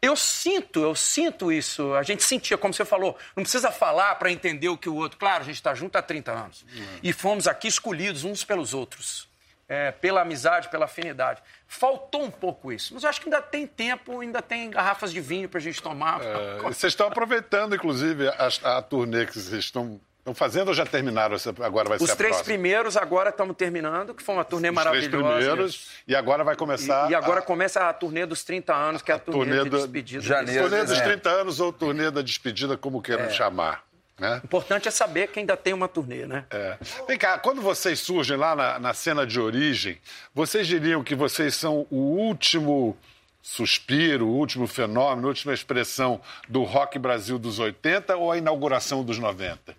Eu 0.00 0.14
sinto, 0.14 0.80
eu 0.80 0.94
sinto 0.94 1.50
isso. 1.50 1.94
A 1.94 2.02
gente 2.02 2.22
sentia, 2.22 2.56
como 2.56 2.72
você 2.72 2.84
falou, 2.84 3.16
não 3.34 3.42
precisa 3.42 3.72
falar 3.72 4.14
para 4.14 4.30
entender 4.30 4.68
o 4.68 4.76
que 4.76 4.88
o 4.88 4.94
outro. 4.94 5.18
Claro, 5.18 5.42
a 5.42 5.46
gente 5.46 5.56
está 5.56 5.74
junto 5.74 5.96
há 5.96 6.02
30 6.02 6.30
anos. 6.30 6.64
E 7.02 7.12
fomos 7.12 7.48
aqui 7.48 7.66
escolhidos 7.66 8.24
uns 8.24 8.44
pelos 8.44 8.74
outros. 8.74 9.27
É, 9.68 9.90
pela 9.92 10.22
amizade, 10.22 10.68
pela 10.70 10.86
afinidade. 10.86 11.42
Faltou 11.66 12.22
um 12.24 12.30
pouco 12.30 12.72
isso. 12.72 12.94
Mas 12.94 13.02
eu 13.02 13.10
acho 13.10 13.20
que 13.20 13.26
ainda 13.26 13.42
tem 13.42 13.66
tempo, 13.66 14.20
ainda 14.20 14.40
tem 14.40 14.70
garrafas 14.70 15.12
de 15.12 15.20
vinho 15.20 15.46
para 15.48 15.58
a 15.58 15.62
gente 15.62 15.82
tomar. 15.82 16.20
É, 16.22 16.58
vocês 16.72 16.92
estão 16.92 17.06
aproveitando, 17.08 17.74
inclusive, 17.74 18.28
a, 18.28 18.48
a 18.78 18.82
turnê 18.82 19.26
que 19.26 19.34
vocês 19.38 19.52
estão 19.64 20.00
Estão 20.20 20.34
fazendo 20.34 20.68
ou 20.68 20.74
já 20.74 20.84
terminaram? 20.84 21.36
Agora 21.62 21.88
vai 21.88 21.96
Os 21.96 22.04
ser 22.04 22.12
a 22.12 22.16
três 22.16 22.42
primeiros 22.42 22.98
agora 22.98 23.30
estamos 23.30 23.56
terminando, 23.56 24.12
que 24.12 24.22
foi 24.22 24.34
uma 24.34 24.44
turnê 24.44 24.68
Os 24.68 24.74
maravilhosa. 24.74 25.08
três 25.10 25.22
primeiros. 25.38 25.88
E 26.06 26.14
agora 26.14 26.44
vai 26.44 26.54
começar. 26.54 27.08
E, 27.08 27.12
e 27.12 27.14
agora 27.14 27.38
a, 27.40 27.42
começa 27.42 27.88
a 27.88 27.92
turnê 27.94 28.26
dos 28.26 28.44
30 28.44 28.74
anos, 28.74 29.00
que 29.00 29.10
é 29.10 29.14
a, 29.14 29.18
turnê, 29.18 29.38
turnê 29.56 29.64
de 29.64 29.70
do- 29.70 29.78
despedida. 29.78 30.22
janeiro. 30.22 30.68
turnê 30.68 30.84
dos 30.84 30.98
É. 30.98 31.02
30 31.02 31.30
anos 31.30 31.60
ou 31.60 31.72
turnê 31.72 32.10
da 32.10 32.20
despedida, 32.20 32.76
como 32.76 33.00
queiram 33.00 33.30
chamar. 33.30 33.87
Né? 34.18 34.40
O 34.42 34.46
importante 34.46 34.88
é 34.88 34.90
saber 34.90 35.28
que 35.28 35.38
ainda 35.38 35.56
tem 35.56 35.72
uma 35.72 35.86
turnê, 35.86 36.26
né? 36.26 36.44
É. 36.50 36.76
Vem 37.06 37.16
cá, 37.16 37.38
quando 37.38 37.62
vocês 37.62 38.00
surgem 38.00 38.36
lá 38.36 38.56
na, 38.56 38.78
na 38.78 38.92
cena 38.94 39.24
de 39.26 39.38
origem, 39.38 39.98
vocês 40.34 40.66
diriam 40.66 41.04
que 41.04 41.14
vocês 41.14 41.54
são 41.54 41.86
o 41.90 41.96
último 41.96 42.96
suspiro, 43.42 44.26
o 44.26 44.34
último 44.36 44.66
fenômeno, 44.66 45.26
a 45.26 45.30
última 45.30 45.54
expressão 45.54 46.20
do 46.48 46.64
rock 46.64 46.98
Brasil 46.98 47.38
dos 47.38 47.58
80 47.58 48.16
ou 48.16 48.32
a 48.32 48.36
inauguração 48.38 49.04
dos 49.04 49.18
90? 49.18 49.74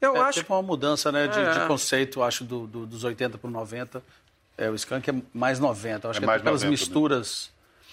Eu 0.00 0.16
É, 0.16 0.20
acho 0.20 0.40
teve 0.40 0.52
uma 0.52 0.62
mudança 0.62 1.12
né, 1.12 1.28
de, 1.28 1.38
É. 1.38 1.60
de 1.60 1.66
conceito, 1.66 2.22
acho, 2.22 2.42
do, 2.44 2.66
do- 2.66 2.86
dos 2.86 3.04
80 3.04 3.38
para 3.38 3.48
o 3.48 3.50
90. 3.50 4.02
É, 4.58 4.68
o 4.68 4.74
Skank 4.74 5.08
é 5.10 5.14
mais 5.32 5.58
90. 5.60 6.06
Eu 6.06 6.10
acho 6.10 6.18
É 6.18 6.20
que 6.20 6.26
mais 6.26 6.40
até 6.40 6.44
pelas 6.44 6.62
90, 6.62 6.80
né? 6.80 6.86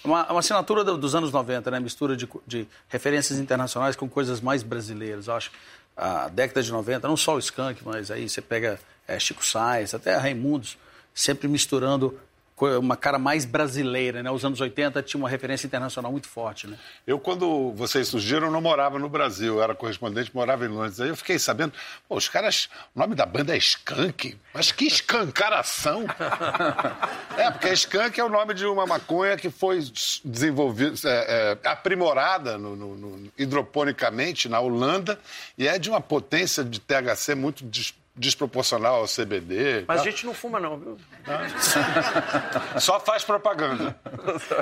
Uma, 0.02 0.26
uma 0.30 0.40
assinatura 0.40 0.82
do- 0.82 0.96
dos 0.96 1.14
anos 1.14 1.30
90, 1.30 1.70
né? 1.70 1.78
Mistura 1.80 2.16
de, 2.16 2.28
de 2.46 2.66
referências 2.88 3.38
internacionais 3.38 3.96
com 3.96 4.08
coisas 4.08 4.40
mais 4.40 4.62
brasileiras. 4.62 5.26
Eu 5.26 5.34
acho 5.34 5.50
a 5.96 6.28
década 6.28 6.62
de 6.62 6.72
90, 6.72 7.06
não 7.06 7.16
só 7.16 7.34
o 7.34 7.38
Skank, 7.38 7.82
mas 7.84 8.10
aí 8.10 8.28
você 8.28 8.40
pega 8.40 8.78
é, 9.06 9.18
Chico 9.18 9.44
Sainz, 9.44 9.92
até 9.92 10.16
Raimundos, 10.16 10.78
sempre 11.14 11.46
misturando 11.48 12.18
uma 12.66 12.96
cara 12.96 13.18
mais 13.18 13.44
brasileira, 13.44 14.22
né? 14.22 14.30
Os 14.30 14.44
anos 14.44 14.60
80 14.60 15.02
tinha 15.02 15.18
uma 15.18 15.28
referência 15.28 15.66
internacional 15.66 16.10
muito 16.12 16.28
forte, 16.28 16.66
né? 16.66 16.76
Eu, 17.06 17.18
quando 17.18 17.72
vocês 17.72 18.08
surgiram, 18.08 18.46
eu 18.48 18.52
não 18.52 18.60
morava 18.60 18.98
no 18.98 19.08
Brasil, 19.08 19.56
eu 19.56 19.62
era 19.62 19.74
correspondente, 19.74 20.30
morava 20.34 20.64
em 20.64 20.68
Londres. 20.68 21.00
Aí 21.00 21.08
eu 21.08 21.16
fiquei 21.16 21.38
sabendo, 21.38 21.72
pô, 22.08 22.16
os 22.16 22.28
caras, 22.28 22.68
o 22.94 22.98
nome 22.98 23.14
da 23.14 23.24
banda 23.26 23.54
é 23.54 23.58
Skank, 23.58 24.36
mas 24.52 24.72
que 24.72 24.86
escancaração! 24.86 26.04
é, 27.36 27.50
porque 27.50 27.72
Skank 27.72 28.18
é 28.20 28.24
o 28.24 28.28
nome 28.28 28.54
de 28.54 28.66
uma 28.66 28.86
maconha 28.86 29.36
que 29.36 29.50
foi 29.50 29.78
desenvolvida, 30.24 30.94
é, 31.04 31.58
é, 31.64 31.68
aprimorada 31.68 32.58
no- 32.58 32.76
no- 32.76 32.96
no- 32.96 33.32
hidroponicamente 33.38 34.48
na 34.48 34.60
Holanda 34.60 35.18
e 35.56 35.66
é 35.66 35.78
de 35.78 35.88
uma 35.90 36.00
potência 36.00 36.62
de 36.64 36.80
THC 36.80 37.34
muito 37.34 37.64
desproporcional 38.20 38.96
ao 38.96 39.06
CBD. 39.06 39.84
Mas 39.88 40.00
a 40.00 40.04
tá? 40.04 40.10
gente 40.10 40.26
não 40.26 40.34
fuma, 40.34 40.60
não, 40.60 40.78
viu? 40.78 40.98
Só 42.78 43.00
faz 43.00 43.24
propaganda. 43.24 43.98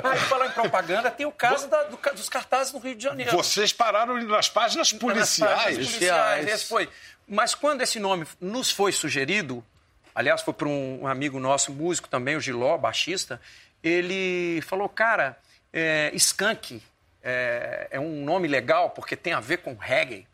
Ah, 0.03 0.15
e 0.15 0.19
falar 0.19 0.47
em 0.47 0.51
propaganda, 0.51 1.11
tem 1.11 1.25
o 1.25 1.31
caso 1.31 1.67
da- 1.67 1.83
do 1.83 1.97
dos 2.15 2.29
cartazes 2.29 2.71
no 2.73 2.79
Rio 2.79 2.95
de 2.95 3.03
Janeiro. 3.03 3.31
Vocês 3.31 3.73
pararam 3.73 4.15
nas 4.23 4.49
páginas 4.49 4.91
Nas 4.91 4.99
policiais. 4.99 5.61
páginas 5.63 5.87
policiais. 5.87 6.47
Esse 6.47 6.65
foi. 6.65 6.89
Mas 7.27 7.53
quando 7.53 7.81
esse 7.81 7.99
nome 7.99 8.25
nos 8.39 8.71
foi 8.71 8.91
sugerido, 8.91 9.63
aliás, 10.15 10.41
foi 10.41 10.53
para 10.53 10.67
um 10.67 11.05
amigo 11.05 11.39
nosso, 11.39 11.71
músico 11.73 12.07
também, 12.07 12.35
o 12.37 12.41
Giló, 12.41 12.77
baixista, 12.77 13.39
ele 13.83 14.61
falou, 14.61 14.87
cara, 14.87 15.37
é, 15.73 16.09
Skank 16.13 16.81
é, 17.21 17.87
é 17.91 17.99
um 17.99 18.23
nome 18.23 18.47
legal 18.47 18.89
porque 18.91 19.15
tem 19.17 19.33
a 19.33 19.39
ver 19.41 19.57
com 19.57 19.75
reggae. 19.75 20.25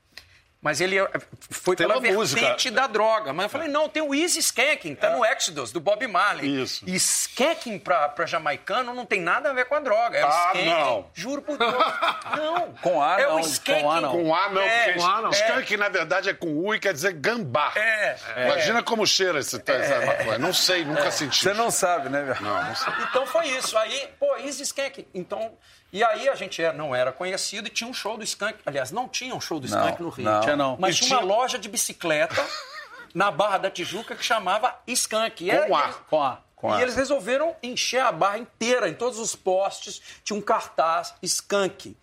Mas 0.65 0.81
ele 0.81 0.97
é- 0.97 1.07
foi 1.51 1.75
Tem 1.75 1.87
pela 1.87 2.01
música. 2.01 2.41
vertente 2.41 2.71
da 2.71 2.87
droga. 2.87 3.31
Mas 3.31 3.43
eu 3.43 3.49
falei, 3.51 3.67
não, 3.67 3.87
tem 3.87 4.01
o 4.01 4.15
Easy 4.15 4.39
Skanking, 4.39 4.95
tá 4.95 5.11
no 5.11 5.23
Exodus, 5.23 5.71
do 5.71 5.79
Bob 5.79 6.07
Marley. 6.07 6.63
Isso. 6.63 6.83
E 6.87 6.95
Skanking 6.95 7.77
pra, 7.77 8.09
pra 8.09 8.25
jamaicano 8.25 8.91
não 8.91 9.05
tem 9.05 9.21
nada 9.21 9.51
a 9.51 9.53
ver 9.53 9.65
com 9.65 9.75
a 9.75 9.79
droga. 9.79 10.17
É 10.17 10.25
o 10.25 10.27
Ah, 10.27 10.31
skanking. 10.53 10.65
não. 10.69 11.07
Juro 11.13 11.41
por 11.43 11.55
Deus. 11.55 11.71
Não. 12.35 12.73
Com 12.81 13.01
A, 13.03 13.19
é 13.21 13.23
não. 13.27 13.35
o 13.35 13.39
Com 13.41 13.47
skanking. 13.47 13.87
A, 13.87 14.01
não. 14.01 14.11
Com 14.11 14.35
A 14.35 14.49
não, 14.49 14.61
É, 14.61 14.83
porque 14.85 14.99
com 14.99 15.05
A 15.05 15.21
não. 15.21 15.29
skunk 15.29 15.77
na 15.77 15.87
verdade 15.89 16.29
é 16.29 16.33
com 16.33 16.47
U 16.47 16.73
e 16.73 16.79
quer 16.79 16.93
dizer 16.93 17.13
gambá. 17.13 17.71
É, 17.75 18.15
Imagina 18.47 18.81
como 18.81 19.05
cheira 19.05 19.39
esse, 19.39 19.61
essa 19.63 20.05
maconha. 20.05 20.37
Não 20.39 20.51
sei, 20.51 20.83
nunca 20.83 21.11
senti. 21.11 21.43
Você 21.43 21.53
não 21.53 21.69
sabe, 21.69 22.09
né, 22.09 22.23
velho? 22.23 22.41
Não, 22.41 22.63
não 22.63 22.75
sei. 22.75 22.91
Então 23.07 23.25
foi 23.27 23.47
isso. 23.49 23.77
Aí, 23.77 24.09
pô, 24.19 24.35
Easy 24.37 24.63
Skank. 24.63 25.07
Então, 25.13 25.53
e 25.97 26.03
aí 26.03 26.27
a 26.29 26.35
gente 26.35 26.61
era- 26.61 26.73
não 26.73 26.93
era 26.95 27.11
conhecido 27.11 27.67
e 27.67 27.71
tinha 27.71 27.89
um 27.89 27.93
show 27.93 28.17
do 28.17 28.23
Skank. 28.23 28.59
Aliás, 28.65 28.91
não 28.91 29.07
tinha 29.07 29.33
um 29.35 29.41
show 29.41 29.59
do 29.59 29.65
Skank 29.65 29.99
Não, 30.01 30.07
no 30.09 30.09
Rio. 30.09 30.25
não. 30.25 30.41
Tinha 30.41 30.55
não. 30.55 30.77
Mas 30.79 30.95
E 30.95 30.99
tinha 30.99 31.17
uma 31.17 31.23
tinha- 31.25 31.35
loja 31.35 31.57
de 31.57 31.69
bicicleta 31.69 32.43
na 33.13 33.31
Barra 33.31 33.57
da 33.59 33.69
Tijuca 33.71 34.15
que 34.15 34.23
chamava 34.23 34.75
Skank. 34.87 35.43
E 35.45 35.49
era- 35.51 35.67
Com 35.67 35.75
A. 35.75 35.81
e 35.81 35.83
eles- 35.85 35.95
Com 36.09 36.23
a. 36.23 36.37
Com 36.55 36.69
e 36.71 36.73
A. 36.77 36.81
eles 36.81 36.95
resolveram 36.95 37.55
encher 37.63 38.01
a 38.01 38.11
barra 38.11 38.37
inteira, 38.37 38.87
em 38.89 38.93
todos 38.93 39.19
os 39.19 39.35
postes, 39.35 40.01
tinha 40.23 40.37
um 40.37 40.41
cartaz 40.41 41.13
Skank. 41.21 41.95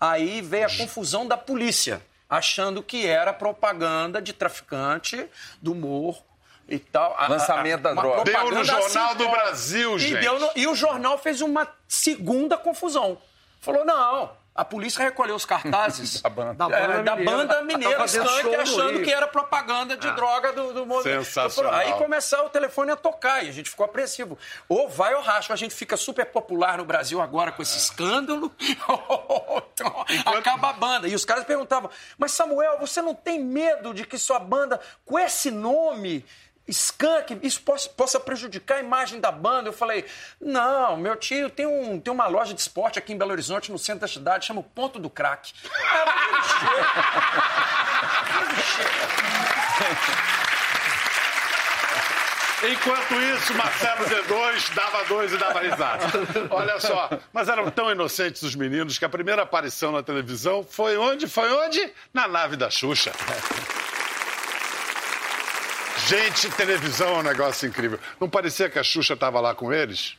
Aí 0.00 0.40
veio 0.40 0.66
a 0.66 0.76
confusão 0.76 1.26
da 1.26 1.36
polícia, 1.36 2.00
achando 2.28 2.82
que 2.82 3.06
era 3.06 3.32
propaganda 3.32 4.20
de 4.22 4.32
traficante 4.32 5.26
do 5.60 5.74
morro 5.74 6.22
e 6.68 6.78
tal. 6.78 7.14
A- 7.18 7.24
a- 7.24 7.28
Lançamento 7.28 7.82
da 7.82 7.92
droga. 7.94 8.24
Deu 8.24 8.50
no 8.50 8.64
Jornal 8.64 9.14
do 9.14 9.22
simbólica. 9.24 9.30
Brasil, 9.30 9.96
E, 9.96 9.98
gente. 9.98 10.20
deu 10.20 10.38
no- 10.38 10.50
e 10.54 10.66
o 10.66 10.74
jornal 10.74 11.18
fez 11.18 11.40
uma 11.40 11.66
segunda 11.88 12.56
confusão. 12.56 13.18
Falou, 13.60 13.84
não, 13.84 14.30
a 14.54 14.64
polícia 14.64 15.02
recolheu 15.02 15.36
os 15.36 15.44
cartazes 15.44 16.20
Da 16.22 16.28
banda. 16.28 16.54
Da 16.54 16.76
é, 16.76 16.86
banda 16.86 17.02
da 17.02 17.16
mineira. 17.16 17.38
banda 17.38 17.62
mineira, 17.62 17.94
Tá 17.94 18.00
fazendo 18.00 18.26
Skank, 18.26 18.54
achando 18.56 19.02
que 19.02 19.12
era 19.12 19.26
propaganda 19.26 19.96
de 19.96 20.10
droga 20.12 20.52
do, 20.52 20.72
do 20.72 20.86
movimento. 20.86 21.24
Sensacional. 21.24 21.72
Aí 21.72 21.92
começou 21.94 22.46
o 22.46 22.50
telefone 22.50 22.90
a 22.90 22.96
tocar 22.96 23.44
e 23.44 23.48
a 23.48 23.52
gente 23.52 23.70
ficou 23.70 23.86
apreensivo. 23.86 24.36
Ou 24.68 24.88
vai 24.88 25.14
ou 25.14 25.22
racha, 25.22 25.52
a 25.52 25.56
gente 25.56 25.74
fica 25.74 25.96
super 25.96 26.26
popular 26.26 26.78
no 26.78 26.84
Brasil 26.84 27.20
agora 27.20 27.52
com 27.52 27.62
esse 27.62 27.78
escândalo, 27.78 28.52
então, 28.60 30.04
acaba 30.26 30.70
a 30.70 30.72
banda. 30.72 31.08
E 31.08 31.14
os 31.14 31.24
caras 31.24 31.44
perguntavam, 31.44 31.90
mas 32.18 32.32
Samuel, 32.32 32.78
você 32.78 33.00
não 33.00 33.14
tem 33.14 33.42
medo 33.42 33.94
de 33.94 34.04
que 34.04 34.18
sua 34.18 34.38
banda, 34.38 34.80
com 35.04 35.18
esse 35.18 35.50
nome... 35.50 36.24
Skunk, 36.68 37.38
isso 37.42 37.62
possa, 37.62 37.88
possa 37.88 38.20
prejudicar 38.20 38.76
a 38.76 38.80
imagem 38.80 39.20
da 39.20 39.32
banda. 39.32 39.68
Eu 39.68 39.72
falei, 39.72 40.04
não, 40.40 40.96
meu 40.96 41.16
tio 41.16 41.50
tem, 41.50 41.66
um, 41.66 41.98
tem 41.98 42.12
uma 42.12 42.26
loja 42.26 42.54
de 42.54 42.60
esporte 42.60 42.98
aqui 42.98 43.12
em 43.12 43.18
Belo 43.18 43.32
Horizonte, 43.32 43.72
no 43.72 43.78
centro 43.78 44.02
da 44.02 44.08
cidade, 44.08 44.46
chama 44.46 44.60
o 44.60 44.64
Ponto 44.64 44.98
do 44.98 45.10
Crack. 45.10 45.52
Enquanto 52.62 53.14
isso, 53.14 53.54
Marcelo 53.54 54.04
D2 54.04 54.74
dava 54.74 55.04
dois 55.04 55.32
e 55.32 55.38
dava 55.38 55.60
risada. 55.60 56.04
Olha 56.50 56.78
só, 56.78 57.08
mas 57.32 57.48
eram 57.48 57.70
tão 57.70 57.90
inocentes 57.90 58.42
os 58.42 58.54
meninos 58.54 58.98
que 58.98 59.04
a 59.04 59.08
primeira 59.08 59.42
aparição 59.42 59.90
na 59.90 60.02
televisão 60.02 60.62
foi 60.62 60.98
onde? 60.98 61.26
Foi 61.26 61.50
onde? 61.50 61.90
Na 62.12 62.28
nave 62.28 62.56
da 62.56 62.68
Xuxa. 62.68 63.12
Gente, 66.10 66.50
televisão 66.56 67.08
é 67.10 67.18
um 67.18 67.22
negócio 67.22 67.68
incrível. 67.68 67.96
Não 68.18 68.28
parecia 68.28 68.68
que 68.68 68.80
a 68.80 68.82
Xuxa 68.82 69.14
estava 69.14 69.38
lá 69.38 69.54
com 69.54 69.72
eles? 69.72 70.16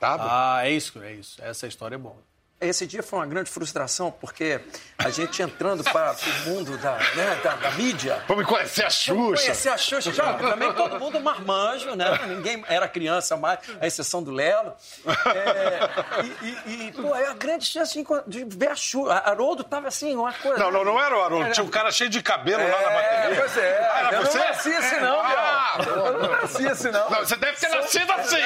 Tava? 0.00 0.24
Ah, 0.26 0.66
é 0.66 0.72
isso, 0.72 1.00
é 1.00 1.12
isso. 1.12 1.40
Essa 1.40 1.68
história 1.68 1.94
é 1.94 1.98
boa. 1.98 2.16
Esse 2.60 2.86
dia 2.86 3.02
foi 3.02 3.18
uma 3.20 3.26
grande 3.26 3.50
frustração, 3.50 4.10
porque 4.10 4.60
a 4.98 5.08
gente 5.08 5.40
entrando 5.40 5.82
para 5.82 6.12
o 6.46 6.50
mundo 6.50 6.76
da, 6.76 6.92
né, 7.14 7.40
da, 7.42 7.54
da 7.54 7.70
mídia. 7.70 8.22
Vamos 8.28 8.44
conhecer 8.44 8.84
a 8.84 8.90
Xuxa. 8.90 9.42
Conhecer 9.44 9.68
a 9.70 9.78
Xuxa, 9.78 10.12
já, 10.12 10.34
também 10.34 10.70
todo 10.74 11.00
mundo 11.00 11.18
marmanjo, 11.20 11.94
né? 11.96 12.18
Ninguém 12.28 12.62
era 12.68 12.86
criança 12.86 13.34
mais, 13.34 13.60
à 13.80 13.86
exceção 13.86 14.22
do 14.22 14.30
Lelo. 14.30 14.74
É, 15.06 16.22
e, 16.22 16.46
e, 16.70 16.88
e, 16.88 16.92
pô, 16.92 17.14
é 17.16 17.28
a 17.28 17.32
grande 17.32 17.64
chance 17.64 17.94
de, 17.94 18.04
de 18.26 18.56
ver 18.56 18.72
a 18.72 18.76
Xuxa. 18.76 19.10
Haroldo 19.24 19.64
tava 19.64 19.88
assim, 19.88 20.14
uma 20.14 20.32
coisa. 20.34 20.58
Não, 20.58 20.70
não, 20.70 20.84
não 20.84 21.02
era 21.02 21.16
o 21.16 21.22
Haroldo. 21.22 21.50
Tinha 21.52 21.64
um 21.64 21.70
cara 21.70 21.90
cheio 21.90 22.10
de 22.10 22.22
cabelo 22.22 22.62
lá 22.62 22.68
na 22.68 22.90
É, 22.90 23.02
bateria. 23.22 23.36
pois 23.40 23.56
é. 23.56 23.90
Ah, 23.90 23.98
era 24.00 24.16
eu 24.16 24.22
você? 24.26 24.38
não 24.38 24.44
nasci 24.48 24.76
assim, 24.76 25.00
não, 25.00 25.20
Ah. 25.20 25.78
Eu 25.86 26.12
não 26.18 26.30
nasci 26.30 26.66
assim, 26.68 26.90
não. 26.90 27.08
Não, 27.10 27.18
você 27.20 27.36
deve 27.36 27.56
ter 27.56 27.68
nascido 27.68 28.12
assim. 28.12 28.36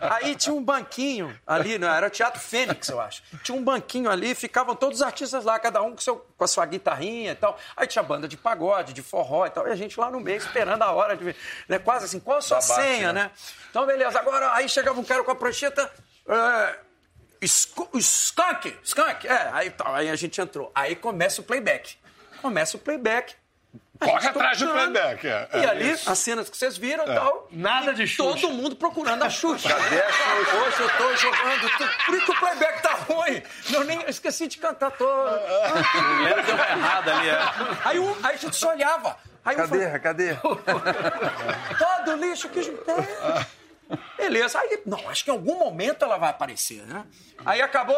Aí 0.00 0.34
tinha 0.34 0.52
um 0.54 0.62
banquinho 0.62 1.38
ali, 1.46 1.78
não, 1.78 1.88
era 1.94 2.08
o 2.08 2.10
Teatro 2.24 2.40
Fênix, 2.40 2.88
eu 2.88 3.00
acho. 3.00 3.22
Tinha 3.42 3.56
um 3.56 3.62
banquinho 3.62 4.10
ali, 4.10 4.34
ficavam 4.34 4.74
todos 4.74 5.00
os 5.00 5.02
artistas 5.02 5.44
lá, 5.44 5.58
cada 5.58 5.82
um 5.82 5.92
com, 5.92 5.98
seu, 5.98 6.16
com 6.38 6.44
a 6.44 6.48
sua 6.48 6.64
guitarrinha 6.64 7.32
e 7.32 7.34
tal. 7.34 7.58
Aí 7.76 7.86
tinha 7.86 8.02
banda 8.02 8.26
de 8.26 8.36
pagode, 8.36 8.94
de 8.94 9.02
forró 9.02 9.44
e 9.46 9.50
tal. 9.50 9.68
E 9.68 9.70
a 9.70 9.76
gente 9.76 10.00
lá 10.00 10.10
no 10.10 10.18
meio 10.20 10.38
esperando 10.38 10.82
a 10.82 10.90
hora 10.90 11.16
de 11.16 11.22
ver. 11.24 11.36
Né, 11.68 11.78
quase 11.78 12.06
assim, 12.06 12.18
qual 12.18 12.38
a 12.38 12.40
sua 12.40 12.60
Babate, 12.60 12.80
senha, 12.80 13.12
né? 13.12 13.24
né? 13.24 13.30
Então, 13.68 13.84
beleza. 13.84 14.18
Agora, 14.18 14.54
aí 14.54 14.68
chegava 14.70 14.98
um 14.98 15.04
cara 15.04 15.22
com 15.22 15.30
a 15.30 15.34
prancheta. 15.34 15.90
É, 16.26 16.78
Sku- 17.46 17.90
Skunk, 17.98 18.74
skunk, 18.82 19.26
é, 19.28 19.50
aí, 19.52 19.74
aí 19.84 20.08
a 20.10 20.16
gente 20.16 20.40
entrou. 20.40 20.72
Aí 20.74 20.96
começa 20.96 21.42
o 21.42 21.44
playback. 21.44 21.96
Começa 22.40 22.76
o 22.78 22.80
playback. 22.80 23.34
Corre 24.00 24.28
atrás 24.28 24.58
do 24.58 24.68
playback. 24.70 25.26
É. 25.26 25.48
E 25.54 25.64
ali, 25.66 25.90
as 26.06 26.18
cenas 26.18 26.50
que 26.50 26.56
vocês 26.56 26.76
viram 26.76 27.04
e 27.04 27.14
tal. 27.14 27.48
Nada 27.50 27.94
de 27.94 28.06
Xuxa. 28.06 28.28
Todo 28.40 28.50
mundo 28.52 28.74
procurando 28.76 29.22
a 29.22 29.30
Xuxa. 29.30 29.68
Cadê 29.68 30.00
a 30.02 30.10
Xuxa? 30.12 30.56
Hoje 30.56 30.80
eu 30.82 30.90
tô 30.98 31.16
jogando. 31.16 31.70
tu- 31.78 32.04
Por 32.06 32.14
isso 32.16 32.26
que 32.26 32.32
o 32.32 32.38
playback 32.40 32.82
tá 32.82 32.92
ruim. 32.94 33.42
Eu 33.72 33.84
nem 33.84 34.02
eu 34.02 34.08
esqueci 34.08 34.46
de 34.48 34.58
cantar 34.58 34.90
todo. 34.90 35.30
Mulher 36.18 36.42
deu 36.42 36.54
uma 36.54 36.68
errada 36.68 37.16
ali, 37.16 37.28
é. 37.28 37.38
Aí, 37.84 37.98
um, 37.98 38.10
aí 38.22 38.34
a 38.34 38.36
gente 38.36 38.56
se 38.56 38.66
olhava. 38.66 39.16
Aí 39.44 39.54
um 39.54 39.58
Cadê? 39.58 39.98
Cadê? 40.00 40.36
todo 41.78 42.16
lixo 42.16 42.48
que 42.48 42.62
juntei. 42.62 42.94
Beleza. 44.16 44.58
Aí, 44.58 44.80
não, 44.86 45.08
acho 45.08 45.24
que 45.24 45.30
em 45.30 45.34
algum 45.34 45.58
momento 45.58 46.04
ela 46.04 46.16
vai 46.16 46.30
aparecer, 46.30 46.82
né? 46.86 47.04
Aí 47.44 47.60
acabou. 47.62 47.96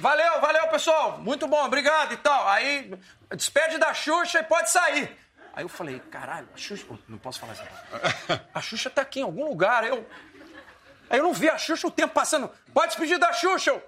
Valeu, 0.00 0.40
valeu, 0.40 0.66
pessoal. 0.68 1.18
Muito 1.18 1.46
bom, 1.46 1.62
obrigado 1.62 2.14
e 2.14 2.16
tal. 2.16 2.48
Aí 2.48 2.90
despede 3.36 3.76
da 3.76 3.92
Xuxa 3.92 4.40
e 4.40 4.42
pode 4.42 4.70
sair. 4.70 5.14
Aí 5.52 5.62
eu 5.62 5.68
falei, 5.68 6.00
caralho, 6.10 6.48
a 6.54 6.56
Xuxa. 6.56 6.86
Não 7.06 7.18
posso 7.18 7.38
falar 7.38 7.52
isso. 7.52 7.62
A 8.54 8.60
Xuxa 8.62 8.88
tá 8.88 9.02
aqui 9.02 9.20
em 9.20 9.24
algum 9.24 9.44
lugar. 9.44 9.84
Eu. 9.84 10.08
Aí 11.10 11.18
eu 11.18 11.24
não 11.24 11.34
vi 11.34 11.50
a 11.50 11.58
Xuxa 11.58 11.86
o 11.86 11.90
tempo 11.90 12.14
passando. 12.14 12.50
Pode 12.72 12.88
despedir 12.88 13.18
da 13.18 13.32
Xuxa. 13.32 13.70
Eu, 13.72 13.82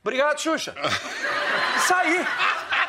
Obrigado, 0.00 0.38
Xuxa. 0.40 0.74
E 1.76 1.80
saí. 1.80 2.18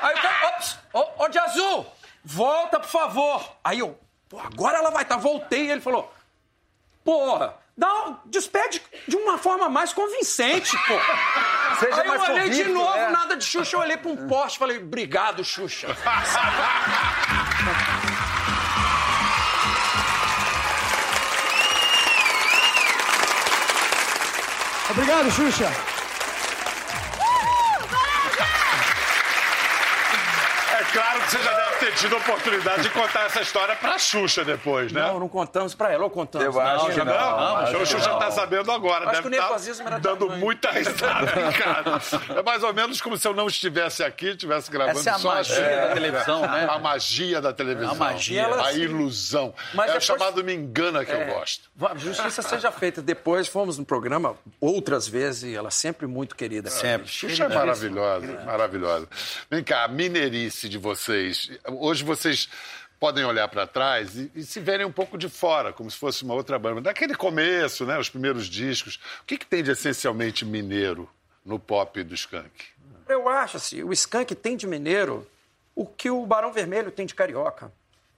Aí 0.02 0.16
cara, 0.22 0.48
ops, 0.50 0.80
ó, 0.94 1.12
ó 1.18 1.28
de 1.28 1.40
azul, 1.40 1.86
volta, 2.24 2.80
por 2.80 2.90
favor. 2.90 3.58
Aí 3.64 3.80
eu, 3.80 4.00
pô, 4.30 4.40
agora 4.40 4.78
ela 4.78 4.92
vai 4.92 5.04
estar. 5.04 5.18
Voltei 5.18 5.66
e 5.66 5.72
ele 5.72 5.82
falou, 5.82 6.14
porra, 7.04 7.58
dá, 7.78 7.94
um- 8.08 8.18
despede 8.26 8.82
de 9.08 9.16
uma 9.16 9.38
forma 9.38 9.68
mais 9.70 9.92
convincente, 9.94 10.76
pô. 10.88 10.94
Seja 11.80 12.02
Aí 12.02 12.08
eu 12.08 12.22
olhei 12.22 12.50
de 12.50 12.64
novo, 12.66 12.94
né? 12.96 13.10
nada 13.10 13.36
de 13.36 13.44
Xuxa, 13.46 13.76
eu 13.76 13.80
olhei 13.82 13.98
pra 13.98 14.10
um 14.12 14.28
poste 14.28 14.56
e 14.56 14.60
falei, 14.60 14.78
obrigado, 14.78 15.44
Xuxa. 15.44 15.88
Obrigado, 24.92 25.32
Xuxa. 25.32 25.72
É 30.80 30.84
claro 30.94 31.22
que 31.22 31.32
você 31.32 31.40
já 31.44 31.54
deve 31.54 31.65
ter 31.86 31.94
tido 31.96 32.16
a 32.16 32.18
oportunidade 32.20 32.82
de 32.84 32.90
contar 32.90 33.26
essa 33.26 33.42
história 33.42 33.76
pra 33.76 33.98
Xuxa 34.00 34.44
depois, 34.44 34.92
né? 34.92 35.02
Não, 35.02 35.20
não 35.20 35.30
contamos 35.30 35.76
pra 35.76 35.92
ela, 35.92 36.04
ou 36.06 36.10
contamos? 36.10 36.46
Eu 36.56 36.60
acho 36.60 36.88
que 36.88 36.98
Não, 36.98 37.06
não. 37.06 37.58
acho 37.58 37.76
que 37.76 37.84
o 37.84 37.86
Xuxa 37.86 38.10
não. 38.10 38.20
tá 38.20 38.32
sabendo 38.32 38.72
agora. 38.72 39.06
Acho 39.10 39.22
deve 39.22 39.30
que 39.30 39.36
o 39.36 39.40
tá 39.40 39.48
nervosismo 39.48 39.88
era 39.88 40.00
dando 40.00 40.20
tamanho. 40.26 40.40
muita 40.40 40.72
risada 40.72 41.32
em 41.42 41.52
casa. 41.54 42.22
É 42.38 42.42
mais 42.42 42.64
ou 42.64 42.74
menos 42.74 43.00
como 43.02 43.16
se 43.18 43.28
eu 43.28 43.34
não 43.34 43.48
estivesse 43.48 44.04
aqui, 44.04 44.30
estivesse 44.30 44.72
gravando 44.72 45.00
Essa 45.00 45.12
é 45.12 45.14
a 45.14 45.20
só 45.20 45.36
magia 45.36 45.62
da 45.88 45.94
televisão, 45.94 46.42
né? 46.42 46.68
A 46.70 46.80
magia 46.80 47.42
da 47.42 47.54
televisão. 47.54 47.92
A 47.92 47.96
magia. 47.96 48.48
A 48.66 48.74
ilusão. 48.74 49.54
Mas 49.74 49.86
é 49.86 49.90
o 49.90 50.00
depois- 50.00 50.04
chamado 50.06 50.44
me 50.44 50.54
engana 50.56 51.06
que 51.06 51.12
eu 51.12 51.26
gosto. 51.28 51.70
Justiça 51.98 52.42
seja 52.42 52.72
feita. 52.72 53.02
Depois 53.02 53.48
fomos 53.48 53.78
no 53.78 53.86
programa 53.86 54.36
outras 54.60 55.08
vezes 55.08 55.44
e 55.44 55.56
ela 55.56 55.70
sempre 55.70 56.08
muito 56.08 56.36
querida. 56.36 56.70
Sempre. 56.70 57.08
Xuxa 57.08 57.44
é 57.46 57.50
maravilhosa, 57.50 58.42
maravilhosa. 58.46 59.08
Vem 59.52 59.64
cá, 59.64 59.84
a 59.84 59.88
mineirice 59.88 60.68
de 60.68 60.78
vocês. 60.78 61.52
Hoje 61.80 62.04
vocês 62.04 62.50
podem 63.00 63.24
olhar 63.26 63.48
para 63.48 63.68
trás 63.68 64.16
e, 64.16 64.32
e 64.36 64.44
se 64.44 64.60
verem 64.60 64.86
um 64.86 64.92
pouco 64.92 65.18
de 65.18 65.28
fora, 65.30 65.74
como 65.74 65.90
se 65.92 65.98
fosse 65.98 66.24
uma 66.24 66.34
outra 66.34 66.58
banda. 66.58 66.82
Daquele 66.82 67.16
começo, 67.16 67.86
né, 67.86 67.98
os 68.00 68.10
primeiros 68.10 68.48
discos. 68.48 68.96
O 69.22 69.26
que, 69.26 69.38
que 69.38 69.46
tem 69.46 69.62
de 69.64 69.72
essencialmente 69.72 70.46
mineiro 70.46 71.10
no 71.46 71.60
pop 71.60 72.02
do 72.04 72.14
Skank? 72.16 72.50
Eu 73.08 73.28
acho 73.30 73.58
assim, 73.58 73.84
o 73.84 73.92
Skank 73.94 74.34
tem 74.36 74.56
de 74.58 74.66
mineiro 74.66 75.28
o 75.76 75.86
que 75.86 76.10
o 76.10 76.26
Barão 76.26 76.52
Vermelho 76.54 76.90
tem 76.92 77.06
de 77.06 77.14
carioca. 77.14 77.72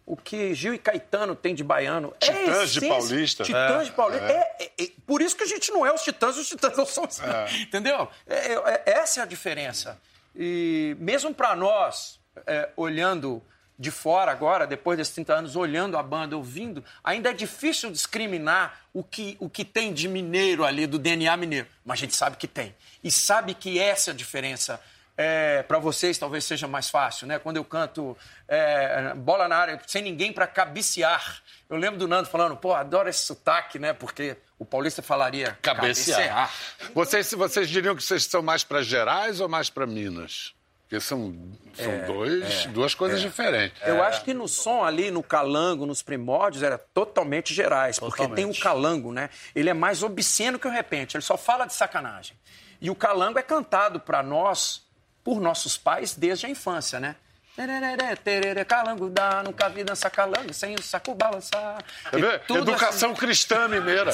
O 0.05 0.15
que 0.15 0.53
Gil 0.53 0.73
e 0.73 0.77
Caetano 0.77 1.35
tem 1.35 1.53
de 1.53 1.65
baiano. 1.65 2.13
É 2.21 2.25
Titãs 2.27 2.71
de 2.71 2.77
essência- 2.79 2.87
Paulista. 2.89 3.43
Titãs 3.43 3.87
de 3.87 3.91
Paulista. 3.91 4.25
É, 4.31 4.55
é- 4.59 4.71
é- 4.85 4.91
por 5.05 5.21
isso 5.21 5.35
que 5.35 5.43
a 5.43 5.47
gente 5.47 5.69
não 5.71 5.85
é 5.85 5.91
os 5.93 6.01
Titãs, 6.01 6.37
os 6.37 6.47
Titãs 6.47 6.77
não 6.77 6.85
são 6.85 7.03
os... 7.03 7.19
Entendeu? 7.59 8.07
É- 8.25 8.53
é- 8.53 8.53
é- 8.53 8.83
essa 8.99 9.19
é 9.19 9.23
a 9.23 9.25
diferença. 9.25 9.99
E 10.33 10.95
mesmo 10.99 11.33
para 11.33 11.53
nós, 11.57 12.16
é, 12.45 12.69
olhando 12.75 13.41
de 13.79 13.91
fora 13.91 14.31
agora, 14.31 14.65
depois 14.65 14.97
desses 14.97 15.13
30 15.13 15.33
anos, 15.33 15.55
olhando 15.55 15.97
a 15.97 16.03
banda, 16.03 16.35
ouvindo, 16.35 16.83
ainda 17.03 17.29
é 17.29 17.33
difícil 17.33 17.91
discriminar 17.91 18.81
o 18.91 19.03
que, 19.03 19.37
o 19.39 19.49
que 19.49 19.63
tem 19.63 19.93
de 19.93 20.07
mineiro 20.07 20.65
ali, 20.65 20.87
do 20.87 20.97
DNA 20.97 21.37
mineiro. 21.37 21.67
Mas 21.85 21.99
a 21.99 22.01
gente 22.01 22.15
sabe 22.15 22.37
que 22.37 22.47
tem. 22.47 22.75
E 23.03 23.11
sabe 23.11 23.53
que 23.53 23.79
essa 23.79 24.09
é 24.09 24.13
a 24.13 24.15
diferença. 24.15 24.81
É, 25.19 25.63
para 25.63 25.79
vocês 25.79 26.17
talvez 26.17 26.43
seja 26.43 26.67
mais 26.67 26.89
fácil, 26.89 27.25
né? 27.25 27.39
Quando 27.39 27.57
eu 27.57 27.65
canto 27.65 28.15
é, 28.47 29.13
bola 29.15 29.47
na 29.47 29.57
área, 29.57 29.81
sem 29.87 30.01
ninguém 30.01 30.31
para 30.31 30.45
cabecear. 30.45 31.41
Eu 31.69 31.75
lembro 31.77 31.99
do 31.99 32.07
Nando 32.07 32.29
falando, 32.29 32.55
pô, 32.55 32.73
adoro 32.73 33.09
esse 33.09 33.25
sotaque, 33.25 33.79
né? 33.79 33.93
Porque 33.93 34.37
o 34.59 34.65
paulista 34.65 35.01
falaria 35.01 35.57
Cabecear. 35.61 36.51
Vocês, 36.93 37.31
vocês 37.31 37.67
diriam 37.67 37.95
que 37.95 38.03
vocês 38.03 38.25
são 38.25 38.41
mais 38.41 38.63
para 38.63 38.81
Gerais 38.83 39.41
ou 39.41 39.49
mais 39.49 39.69
para 39.69 39.87
Minas? 39.87 40.53
Porque 40.87 41.01
são, 41.01 41.35
são 41.73 41.91
É, 41.91 42.05
dois, 42.05 42.65
duas 42.67 42.95
coisas 42.95 43.19
diferentes. 43.19 43.77
Eu 43.85 44.01
acho 44.01 44.23
que 44.23 44.33
no 44.33 44.47
som 44.47 44.85
ali, 44.85 45.11
no 45.11 45.21
calango, 45.21 45.85
nos 45.85 46.01
primórdios, 46.01 46.63
era 46.63 46.77
totalmente 46.77 47.53
gerais, 47.53 47.99
porque 47.99 48.25
tem 48.29 48.45
o 48.45 48.57
calango, 48.57 49.11
né? 49.11 49.29
Ele 49.53 49.69
é 49.69 49.73
mais 49.73 50.01
obsceno 50.01 50.57
que 50.57 50.65
o 50.65 50.71
repente, 50.71 51.17
ele 51.17 51.23
só 51.23 51.37
fala 51.37 51.65
de 51.65 51.73
sacanagem. 51.73 52.37
E 52.79 52.89
o 52.89 52.95
calango 52.95 53.37
é 53.37 53.41
cantado 53.41 53.99
para 53.99 54.23
nós, 54.23 54.87
por 55.25 55.41
nossos 55.41 55.77
pais, 55.77 56.15
desde 56.15 56.45
a 56.45 56.49
infância, 56.49 57.01
né? 57.01 57.17
Tereré, 57.57 58.15
tereré, 58.17 58.63
calango 58.63 59.09
dá, 59.09 59.41
nunca 59.41 59.67
vi 59.67 59.83
dançar 59.83 60.11
calango 60.11 60.53
sem 60.53 60.75
o 60.75 60.81
saco 60.83 61.15
balançar. 61.15 61.83
Quer 62.11 62.21
ver? 62.21 62.39
tudo 62.41 62.69
Educação 62.69 63.15
cristã 63.15 63.67
mineira. 63.67 64.11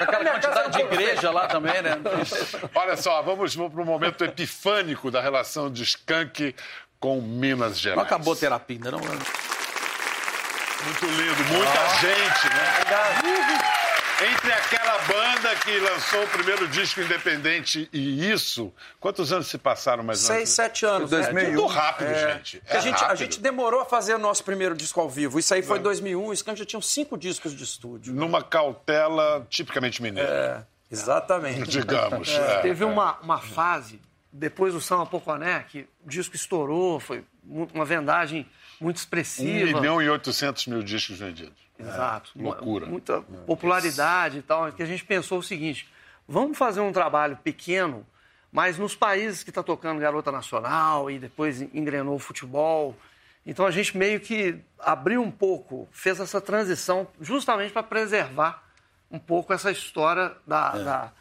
Aquela 0.00 0.30
quantidade 0.30 0.72
de 0.72 0.80
igreja 0.80 1.30
lá 1.30 1.46
também, 1.46 1.82
né? 1.82 1.98
Olha 2.74 2.96
só, 2.96 3.20
vamos, 3.20 3.54
vamos 3.54 3.74
para 3.74 3.82
o 3.82 3.84
momento 3.84 4.24
epifânico 4.24 5.10
da 5.10 5.20
relação 5.20 5.70
de 5.70 5.82
Skank 5.82 6.56
com 6.98 7.20
Minas 7.20 7.78
Gerais. 7.78 7.98
Não 7.98 8.04
acabou 8.06 8.32
a 8.32 8.36
terapia 8.36 8.76
ainda, 8.76 8.92
não? 8.92 8.98
né? 9.00 9.18
Muito 10.84 11.04
lindo, 11.04 11.44
muita 11.52 11.88
gente, 12.00 12.48
né? 12.48 12.82
Entre 14.32 14.52
aquela 14.52 14.83
banda 14.98 15.56
que 15.56 15.78
lançou 15.78 16.24
o 16.24 16.28
primeiro 16.28 16.68
disco 16.68 17.00
independente 17.00 17.88
e 17.92 18.30
isso, 18.30 18.72
quantos 19.00 19.32
anos 19.32 19.46
se 19.48 19.58
passaram 19.58 20.02
mais 20.02 20.20
ou 20.20 20.26
Seis, 20.26 20.36
menos? 20.38 20.50
sete 20.50 20.86
anos. 20.86 21.10
Foi 21.10 21.18
né? 21.20 21.24
2001. 21.26 21.52
Muito 21.52 21.66
rápido, 21.66 22.08
gente. 22.14 22.58
Porque 22.60 22.72
a, 22.74 22.78
É 22.78 22.80
gente, 22.82 22.94
a 22.96 22.98
rápido. 22.98 23.18
gente 23.18 23.40
demorou 23.40 23.80
a 23.80 23.84
fazer 23.84 24.14
o 24.14 24.18
nosso 24.18 24.42
primeiro 24.44 24.74
disco 24.74 25.00
ao 25.00 25.08
vivo. 25.08 25.38
Isso 25.38 25.52
aí 25.54 25.62
foi 25.62 25.78
em 25.78 25.82
2001. 25.82 26.26
O 26.26 26.32
Skank 26.32 26.58
já 26.58 26.64
tinha 26.64 26.82
cinco 26.82 27.16
discos 27.18 27.54
de 27.54 27.64
estúdio. 27.64 28.14
Numa 28.14 28.42
cautela 28.42 29.46
tipicamente 29.50 30.02
mineira, 30.02 30.66
Exatamente. 30.90 31.64
digamos. 31.70 32.28
é. 32.30 32.60
Teve 32.60 32.84
uma, 32.84 33.18
uma 33.20 33.38
fase, 33.40 34.00
depois 34.32 34.72
do 34.74 34.80
Samba 34.80 35.06
Poconé, 35.06 35.64
que 35.68 35.86
o 36.04 36.08
disco 36.08 36.34
estourou, 36.36 37.00
foi 37.00 37.24
uma 37.48 37.84
vendagem 37.84 38.48
muito 38.80 38.96
expressiva. 38.96 39.78
milhão 39.78 40.00
e 40.02 40.08
oitocentos 40.08 40.66
mil 40.66 40.82
discos 40.82 41.18
vendidos. 41.18 41.64
Exato. 41.78 42.30
Uma- 42.34 42.50
loucura. 42.54 42.86
Muita 42.86 43.20
popularidade 43.46 44.38
e 44.38 44.42
tal. 44.42 44.72
Que 44.72 44.82
a 44.82 44.86
gente 44.86 45.04
pensou 45.04 45.38
o 45.38 45.42
seguinte: 45.42 45.88
vamos 46.26 46.56
fazer 46.56 46.80
um 46.80 46.92
trabalho 46.92 47.36
pequeno, 47.42 48.06
mas 48.52 48.78
nos 48.78 48.94
países 48.96 49.42
que 49.42 49.50
está 49.50 49.62
tocando 49.62 50.00
Garota 50.00 50.30
Nacional 50.32 51.10
e 51.10 51.18
depois 51.18 51.60
engrenou 51.60 52.14
o 52.16 52.18
futebol. 52.18 52.96
Então 53.46 53.66
a 53.66 53.70
gente 53.70 53.96
meio 53.96 54.20
que 54.20 54.58
abriu 54.78 55.20
um 55.22 55.30
pouco, 55.30 55.86
fez 55.92 56.18
essa 56.18 56.40
transição 56.40 57.06
justamente 57.20 57.72
para 57.72 57.82
preservar 57.82 58.63
um 59.14 59.18
pouco 59.18 59.52
essa 59.52 59.70
história 59.70 60.32
da, 60.46 60.70
da- 60.72 61.12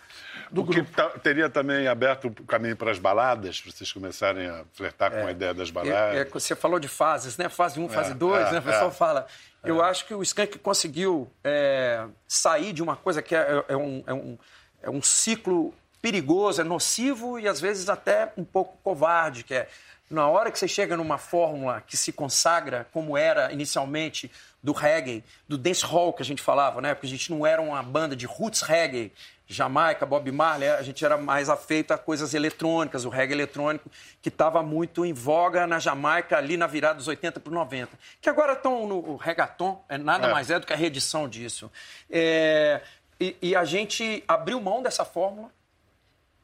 do 0.51 0.61
O 0.61 0.67
que 0.67 0.75
grupo. 0.75 0.91
ta- 0.95 1.09
teria 1.19 1.49
também 1.49 1.87
aberto 1.87 2.25
o 2.27 2.43
caminho 2.45 2.75
para 2.75 2.91
as 2.91 2.99
baladas, 2.99 3.59
para 3.61 3.71
vocês 3.71 3.91
começarem 3.91 4.47
a 4.47 4.63
flertar 4.73 5.11
com 5.11 5.25
a 5.27 5.31
ideia 5.31 5.53
das 5.53 5.67
É, 5.69 5.71
é, 5.71 5.73
baladas. 5.73 6.31
você 6.31 6.55
falou 6.55 6.79
de 6.79 6.87
fases, 6.87 7.37
né? 7.37 7.49
Fase 7.49 7.79
1, 7.79 7.89
fase 7.89 8.13
2, 8.13 8.47
é, 8.47 8.51
né? 8.53 8.59
O 8.59 8.61
pessoal 8.61 8.89
é. 8.89 8.91
fala. 8.91 9.27
Eu 9.63 9.81
acho 9.81 10.05
que 10.05 10.13
o 10.13 10.21
Skank 10.21 10.59
conseguiu 10.59 11.31
é, 11.43 12.05
sair 12.27 12.73
de 12.73 12.83
uma 12.83 12.95
coisa 12.95 13.21
que 13.21 13.35
é, 13.35 13.63
é 13.67 13.77
um, 13.77 14.03
é, 14.05 14.13
um, 14.13 14.37
é 14.83 14.89
um 14.89 15.01
ciclo 15.01 15.73
perigoso, 16.01 16.59
é 16.59 16.63
nocivo 16.63 17.39
e 17.39 17.47
às 17.47 17.61
vezes 17.61 17.87
até 17.89 18.31
um 18.37 18.43
pouco 18.43 18.77
covarde, 18.83 19.43
que 19.43 19.53
é 19.53 19.69
na 20.09 20.27
hora 20.27 20.51
que 20.51 20.59
você 20.59 20.67
chega 20.67 20.95
numa 20.95 21.17
fórmula 21.17 21.81
que 21.87 21.97
se 21.97 22.11
consagra, 22.11 22.87
como 22.91 23.17
era 23.17 23.51
inicialmente 23.51 24.29
do 24.61 24.71
reggae, 24.71 25.23
do 25.47 25.57
dance 25.57 25.83
hall 25.85 26.13
que 26.13 26.21
a 26.21 26.25
gente 26.25 26.41
falava, 26.41 26.81
né? 26.81 26.93
Porque 26.93 27.07
a 27.07 27.09
gente 27.09 27.31
não 27.31 27.45
era 27.45 27.61
uma 27.61 27.81
banda 27.81 28.15
de 28.15 28.25
roots 28.25 28.61
reggae, 28.61 29.11
Jamaica, 29.45 30.05
Bob 30.05 30.31
Marley, 30.31 30.69
a 30.69 30.81
gente 30.81 31.03
era 31.03 31.17
mais 31.17 31.49
afeito 31.49 31.91
a 31.93 31.97
coisas 31.97 32.33
eletrônicas, 32.33 33.05
o 33.05 33.09
reggae 33.09 33.33
eletrônico, 33.33 33.91
que 34.21 34.29
estava 34.29 34.63
muito 34.63 35.05
em 35.05 35.13
voga 35.13 35.67
na 35.67 35.79
Jamaica, 35.79 36.37
ali 36.37 36.55
na 36.55 36.65
virada 36.65 36.95
dos 36.95 37.07
80 37.07 37.39
para 37.39 37.51
90. 37.51 37.89
Que 38.21 38.29
agora 38.29 38.53
estão 38.53 38.87
no 38.87 39.15
reggaeton, 39.17 39.83
é 39.89 39.97
nada 39.97 40.27
É. 40.27 40.31
mais 40.31 40.49
é 40.49 40.59
do 40.59 40.65
que 40.65 40.73
a 40.73 40.77
reedição 40.77 41.27
disso. 41.27 41.69
É, 42.09 42.81
e, 43.19 43.35
e 43.41 43.55
a 43.55 43.65
gente 43.65 44.23
abriu 44.27 44.59
mão 44.61 44.81
dessa 44.81 45.03
fórmula 45.03 45.49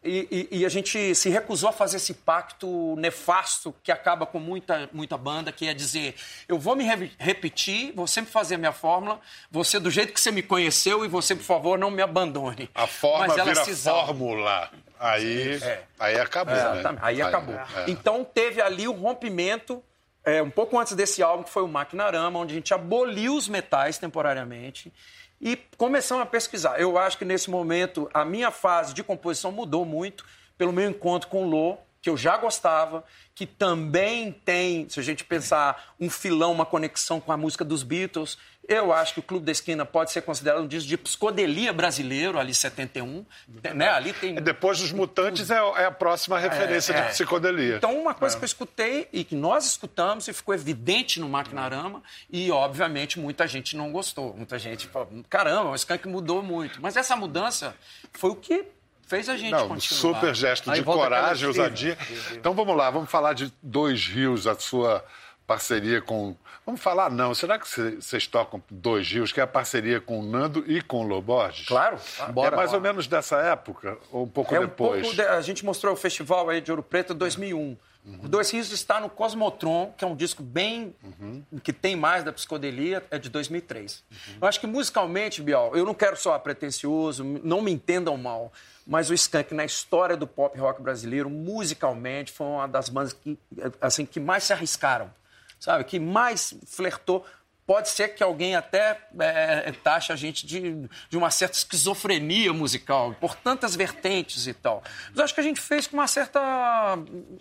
E, 0.02 0.48
e, 0.52 0.60
e, 0.60 0.66
a 0.66 0.70
gente 0.70 1.14
se 1.14 1.30
recusou 1.30 1.70
a 1.70 1.74
fazer 1.74 1.98
esse 1.98 2.14
pacto 2.14 2.96
nefasto 2.96 3.76
que 3.84 3.92
acaba 3.92 4.26
com 4.26 4.40
muita, 4.40 4.90
muita 4.94 5.18
banda, 5.18 5.52
que 5.52 5.68
é 5.68 5.74
dizer: 5.74 6.16
eu 6.48 6.58
vou 6.58 6.74
me 6.74 6.86
re 6.86 7.12
repetir, 7.18 7.92
vou 7.94 8.08
sempre 8.08 8.32
fazer 8.32 8.56
a 8.56 8.58
minha 8.58 8.72
fórmula, 8.72 9.20
você 9.52 9.78
do 9.78 9.92
jeito 9.92 10.14
que 10.14 10.22
você 10.22 10.32
me 10.32 10.42
conheceu 10.42 11.04
e 11.04 11.10
você, 11.10 11.36
por 11.36 11.44
favor, 11.44 11.78
não 11.78 11.92
me 11.92 12.02
abandone. 12.02 12.70
A 12.74 12.88
forma 12.88 13.28
Mas 13.28 13.38
ela 13.38 13.54
vira 13.54 13.76
fórmula. 13.76 14.72
Aí, 14.98 15.62
é. 15.62 15.84
aí 16.00 16.20
acabou, 16.20 16.56
é, 16.56 16.84
né? 16.84 16.98
Aí 17.02 17.22
acabou. 17.22 17.56
É. 17.56 17.86
Então 17.90 18.24
teve 18.24 18.62
ali 18.62 18.88
o 18.88 18.94
rompimento, 18.94 19.84
é, 20.24 20.42
um 20.42 20.50
pouco 20.50 20.80
antes 20.80 20.94
desse 20.94 21.22
álbum, 21.22 21.44
que 21.44 21.50
foi 21.50 21.64
o 21.64 21.68
Maquinarama, 21.68 22.40
onde 22.40 22.54
a 22.54 22.56
gente 22.56 22.74
aboliu 22.74 23.36
os 23.36 23.50
metais 23.50 23.98
temporariamente 23.98 24.94
e 25.42 25.58
começamos 25.78 26.24
a 26.24 26.26
pesquisar. 26.26 26.80
Eu 26.80 26.98
acho 26.98 27.18
que 27.18 27.26
nesse 27.26 27.50
momento 27.50 28.10
a 28.14 28.26
minha 28.26 28.52
fase 28.52 28.94
de 28.94 29.04
composição 29.04 29.52
mudou 29.52 29.86
muito 29.86 30.26
pelo 30.58 30.74
meu 30.74 30.90
encontro 30.90 31.30
com 31.30 31.46
o 31.46 31.50
Lô, 31.50 31.78
que 32.02 32.10
eu 32.10 32.16
já 32.16 32.38
gostava, 32.38 33.04
que 33.36 33.46
também 33.46 34.32
tem, 34.32 34.88
se 34.90 35.00
a 35.00 35.04
gente 35.04 35.24
pensar, 35.24 35.94
um 36.00 36.10
filão, 36.10 36.52
uma 36.52 36.66
conexão 36.66 37.20
com 37.20 37.32
a 37.32 37.38
música 37.38 37.64
dos 37.64 37.84
Beatles. 37.84 38.38
Eu 38.68 38.94
acho 38.94 39.16
que 39.16 39.20
o 39.20 39.24
Clube 39.24 39.46
da 39.46 39.52
Esquina 39.52 39.84
pode 39.86 40.12
ser 40.12 40.22
considerado 40.22 40.62
um 40.62 40.68
disco 40.68 40.88
de 40.88 40.96
psicodelia 40.96 41.74
brasileiro, 41.74 42.38
ali 42.38 42.54
71. 42.54 43.26
Né? 43.74 43.90
Ali 43.90 44.14
tem... 44.14 44.38
É, 44.38 44.42
depois 44.42 44.80
dos 44.80 44.92
Mutantes 44.92 45.50
é, 45.50 45.56
é 45.56 45.86
a 45.86 45.92
próxima 45.92 46.38
referência 46.38 46.94
é, 46.94 46.98
é. 46.98 47.02
de 47.02 47.08
psicodelia. 47.10 47.78
Então, 47.78 48.00
uma 48.00 48.14
coisa 48.14 48.38
que 48.38 48.44
eu 48.44 48.46
escutei 48.46 49.08
e 49.12 49.24
que 49.24 49.36
nós 49.36 49.66
escutamos 49.66 50.28
e 50.28 50.34
ficou 50.34 50.54
evidente 50.54 51.20
no 51.20 51.28
Maquinarama 51.28 52.04
e, 52.30 52.52
obviamente, 52.52 53.20
muita 53.20 53.48
gente 53.48 53.76
não 53.76 53.92
gostou. 53.92 54.36
Muita 54.36 54.60
gente 54.60 54.88
falou, 54.88 55.10
caramba, 55.30 55.72
o 55.72 55.76
Skank 55.76 56.08
mudou 56.08 56.44
muito. 56.44 56.82
Mas 56.82 56.96
essa 56.96 57.16
mudança 57.16 57.76
foi 58.14 58.30
o 58.30 58.36
que 58.36 58.66
fez 59.10 59.28
a 59.28 59.36
gente 59.36 59.52
Não, 59.52 59.68
continuar. 59.68 60.00
super 60.00 60.36
gesto 60.36 60.72
de 60.72 60.84
coragem, 60.84 61.48
ousadia. 61.48 61.98
Então 62.32 62.54
vamos 62.54 62.78
lá, 62.78 62.90
vamos 62.92 63.10
falar 63.10 63.34
de 63.34 63.52
Dois 63.62 64.06
Rios, 64.06 64.46
a 64.46 64.56
sua 64.56 65.04
parceria 65.48 66.00
com. 66.00 66.36
Vamos 66.64 66.80
falar, 66.80 67.10
não. 67.10 67.34
Será 67.34 67.58
que 67.58 67.68
vocês 67.68 68.28
tocam 68.28 68.62
Dois 68.70 69.12
Rios, 69.12 69.32
que 69.32 69.40
é 69.40 69.44
a 69.44 69.48
parceria 69.48 70.00
com 70.00 70.20
o 70.20 70.24
Nando 70.24 70.64
e 70.68 70.80
com 70.80 71.04
o 71.04 71.08
Loborges? 71.08 71.68
Claro. 71.68 71.98
Bora. 72.32 72.56
É 72.56 72.58
mais 72.58 72.72
ou 72.72 72.80
menos 72.80 73.08
dessa 73.08 73.38
época, 73.38 73.98
ou 74.12 74.26
um 74.26 74.30
pouco 74.30 74.56
é 74.56 74.60
depois? 74.60 75.00
Um 75.00 75.02
pouco 75.02 75.16
de... 75.16 75.22
A 75.24 75.42
gente 75.42 75.66
mostrou 75.66 75.94
o 75.94 75.98
festival 75.98 76.48
aí 76.48 76.62
de 76.62 76.70
Ouro 76.70 76.84
Preto 76.84 77.14
em 77.14 77.18
2001. 77.18 77.76
Uhum. 78.10 78.26
O 78.26 78.28
Dois 78.28 78.52
está 78.54 79.00
no 79.00 79.10
Cosmotron, 79.10 79.94
que 79.98 80.04
é 80.04 80.08
um 80.08 80.16
disco 80.16 80.42
bem. 80.42 80.96
Uhum. 81.04 81.44
que 81.64 81.72
tem 81.72 81.96
mais 81.96 82.24
da 82.24 82.32
psicodelia, 82.34 83.06
é 83.12 83.18
de 83.18 83.30
2003. 83.30 84.04
Uhum. 84.10 84.18
Eu 84.42 84.48
acho 84.48 84.60
que 84.60 84.68
musicalmente, 84.68 85.42
Bial, 85.42 85.76
eu 85.76 85.86
não 85.86 85.94
quero 85.94 86.18
soar 86.18 86.40
pretencioso, 86.40 87.24
não 87.24 87.62
me 87.62 87.72
entendam 87.72 88.18
mal, 88.18 88.52
mas 88.86 89.10
o 89.10 89.14
Skank, 89.14 89.54
na 89.54 89.66
história 89.66 90.18
do 90.18 90.26
pop 90.26 90.58
rock 90.58 90.82
brasileiro, 90.82 91.30
musicalmente, 91.30 92.32
foi 92.32 92.48
uma 92.48 92.68
das 92.68 92.90
bandas 92.90 93.14
que, 93.14 93.38
assim, 93.80 94.06
que 94.06 94.20
mais 94.20 94.44
se 94.46 94.54
arriscaram, 94.54 95.12
sabe? 95.60 95.84
Que 95.84 96.00
mais 96.00 96.56
flertou. 96.66 97.26
Pode 97.70 97.90
ser 97.90 98.16
que 98.16 98.24
alguém 98.24 98.56
até 98.56 99.00
é, 99.20 99.72
taxe 99.84 100.12
a 100.12 100.16
gente 100.16 100.44
de, 100.44 100.90
de 101.08 101.16
uma 101.16 101.30
certa 101.30 101.56
esquizofrenia 101.56 102.52
musical, 102.52 103.16
por 103.22 103.36
tantas 103.36 103.76
vertentes 103.76 104.48
e 104.48 104.56
tal. 104.56 104.82
Mas 105.12 105.20
acho 105.26 105.36
que 105.36 105.40
a 105.40 105.44
gente 105.44 105.62
fez 105.62 105.86
com 105.86 105.96
uma 105.96 106.08
certa, 106.08 106.42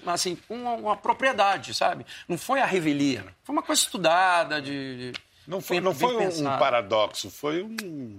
assim, 0.05 0.37
com 0.37 0.55
uma, 0.55 0.73
uma 0.73 0.97
propriedade, 0.99 1.73
sabe? 1.73 2.05
Não 2.29 2.37
foi 2.37 2.61
a 2.61 2.67
revelia, 2.67 3.25
foi 3.43 3.55
uma 3.55 3.63
coisa 3.63 3.81
estudada, 3.81 4.61
de, 4.61 5.13
de 5.13 5.21
não 5.49 5.63
foi, 5.63 5.81
não 5.81 5.95
foi 5.95 6.15
um, 6.15 6.29
um, 6.29 6.59
paradoxo, 6.59 7.31
foi 7.31 7.63
um 7.63 7.75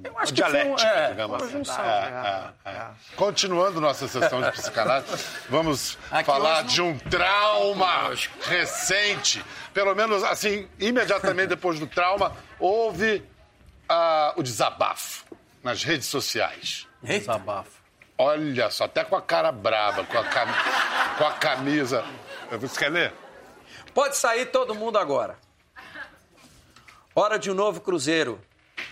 uma 0.09 0.25
dialética, 0.25 0.71
um, 0.71 0.79
é, 0.79 1.09
digamos 1.09 1.43
assim. 1.43 1.51
Junção, 1.51 1.85
é, 1.85 2.53
é, 2.65 2.71
é, 2.71 2.71
é, 2.71 2.87
Continuando 3.15 3.79
nossa 3.79 4.07
sessão 4.07 4.41
de 4.41 4.51
psicanálise, 4.51 5.25
vamos 5.47 5.95
Aqui 6.09 6.23
falar 6.23 6.63
de 6.63 6.81
um 6.81 6.97
trauma 6.97 8.09
recente. 8.41 9.45
Pelo 9.75 9.93
menos, 9.93 10.23
assim, 10.23 10.67
imediatamente 10.79 11.49
depois 11.49 11.79
do 11.79 11.85
trauma, 11.85 12.35
houve 12.59 13.23
o 14.35 14.41
desabafo 14.41 15.23
nas 15.63 15.83
redes 15.83 16.07
sociais. 16.07 16.87
Desabafo. 17.03 17.79
Olha 18.17 18.71
só, 18.71 18.85
até 18.85 19.03
com 19.03 19.15
a 19.15 19.21
cara 19.21 19.51
brava, 19.51 20.03
com 20.03 20.17
a, 20.17 20.23
cam... 20.23 20.47
com 21.15 21.25
a 21.25 21.33
camisa. 21.33 22.03
Você 22.59 22.79
quer 22.79 22.89
ler? 22.89 23.13
Pode 23.93 24.17
sair 24.17 24.47
todo 24.47 24.73
mundo 24.73 24.97
agora. 24.97 25.37
Hora 27.19 27.37
de 27.37 27.51
um 27.51 27.53
novo 27.53 27.81
cruzeiro. 27.81 28.39